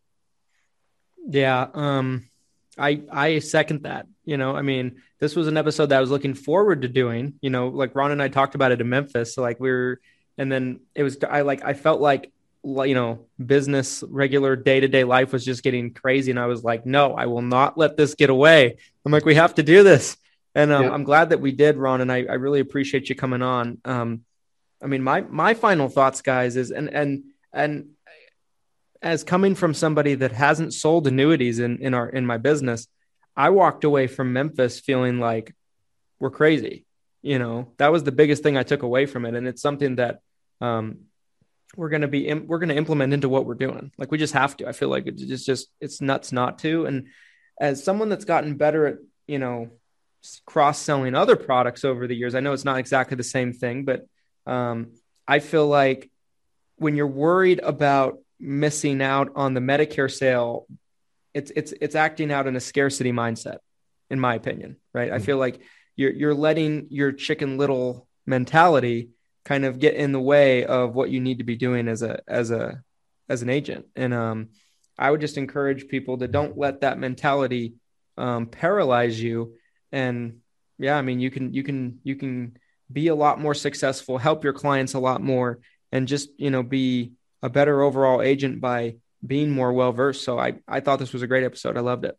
[1.28, 2.30] Yeah, um,
[2.78, 4.08] I I second that.
[4.26, 7.36] You know, I mean, this was an episode that I was looking forward to doing.
[7.42, 9.36] You know, like Ron and I talked about it in Memphis.
[9.36, 10.00] So like we were,
[10.38, 12.32] and then it was I like I felt like
[12.64, 16.48] like, you know business regular day to day life was just getting crazy, and I
[16.48, 18.78] was like, no, I will not let this get away.
[19.06, 20.18] I'm like, we have to do this,
[20.56, 20.92] and um.
[20.92, 23.80] I'm glad that we did, Ron, and I I really appreciate you coming on.
[23.86, 24.22] Um,
[24.82, 27.90] I mean, my my final thoughts, guys, is and and and
[29.02, 32.88] as coming from somebody that hasn't sold annuities in in our in my business,
[33.36, 35.56] I walked away from Memphis feeling like
[36.20, 36.86] we're crazy.
[37.22, 39.96] You know, that was the biggest thing I took away from it, and it's something
[39.96, 40.20] that
[40.60, 41.00] um,
[41.76, 43.92] we're going to be im- we're going to implement into what we're doing.
[43.98, 44.68] Like we just have to.
[44.68, 46.86] I feel like it's just just it's nuts not to.
[46.86, 47.08] And
[47.60, 48.98] as someone that's gotten better at
[49.28, 49.72] you know
[50.46, 53.86] cross selling other products over the years, I know it's not exactly the same thing,
[53.86, 54.06] but
[54.46, 54.92] um,
[55.28, 56.10] I feel like
[56.78, 60.68] when you're worried about missing out on the Medicare sale,
[61.34, 63.58] it's it's it's acting out in a scarcity mindset,
[64.10, 64.78] in my opinion.
[64.94, 65.12] Right?
[65.12, 65.26] I Mhm.
[65.26, 65.62] feel like
[65.96, 69.10] you're you're letting your chicken little mentality
[69.46, 72.22] kind of get in the way of what you need to be doing as a
[72.28, 72.82] as a
[73.30, 73.86] as an agent.
[73.96, 74.50] And um,
[74.98, 77.74] I would just encourage people to don't let that mentality
[78.18, 79.56] um, paralyze you.
[79.94, 80.40] And
[80.78, 82.58] yeah, I mean, you can you can you can
[82.92, 85.60] be a lot more successful, help your clients a lot more,
[85.92, 88.96] and just you know be a better overall agent by
[89.26, 90.24] being more well versed.
[90.24, 91.78] So I I thought this was a great episode.
[91.78, 92.18] I loved it.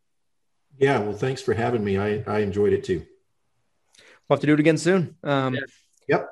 [0.79, 1.99] Yeah, well, thanks for having me.
[1.99, 3.05] I, I enjoyed it too.
[4.29, 5.17] We'll have to do it again soon.
[5.23, 5.61] Um, Yeah.
[6.09, 6.31] Yep.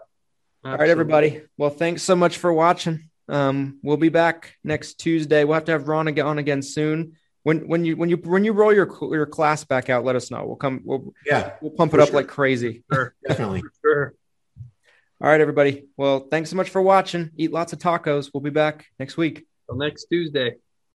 [0.65, 1.43] All right, everybody.
[1.57, 3.11] Well, thanks so much for watching.
[3.29, 5.45] Um, we'll be back next Tuesday.
[5.45, 7.17] We'll have to have Ron again on again soon.
[7.43, 10.31] When when you when you when you roll your your class back out, let us
[10.31, 10.45] know.
[10.47, 10.83] We'll come.
[10.85, 12.17] We'll Yeah, we'll pump it up sure.
[12.17, 12.85] like crazy.
[12.93, 13.63] Sure, definitely.
[13.81, 14.15] Sure.
[15.21, 15.87] All right, everybody.
[15.97, 17.31] Well, thanks so much for watching.
[17.37, 18.31] Eat lots of tacos.
[18.33, 19.47] We'll be back next week.
[19.67, 20.57] Till next Tuesday.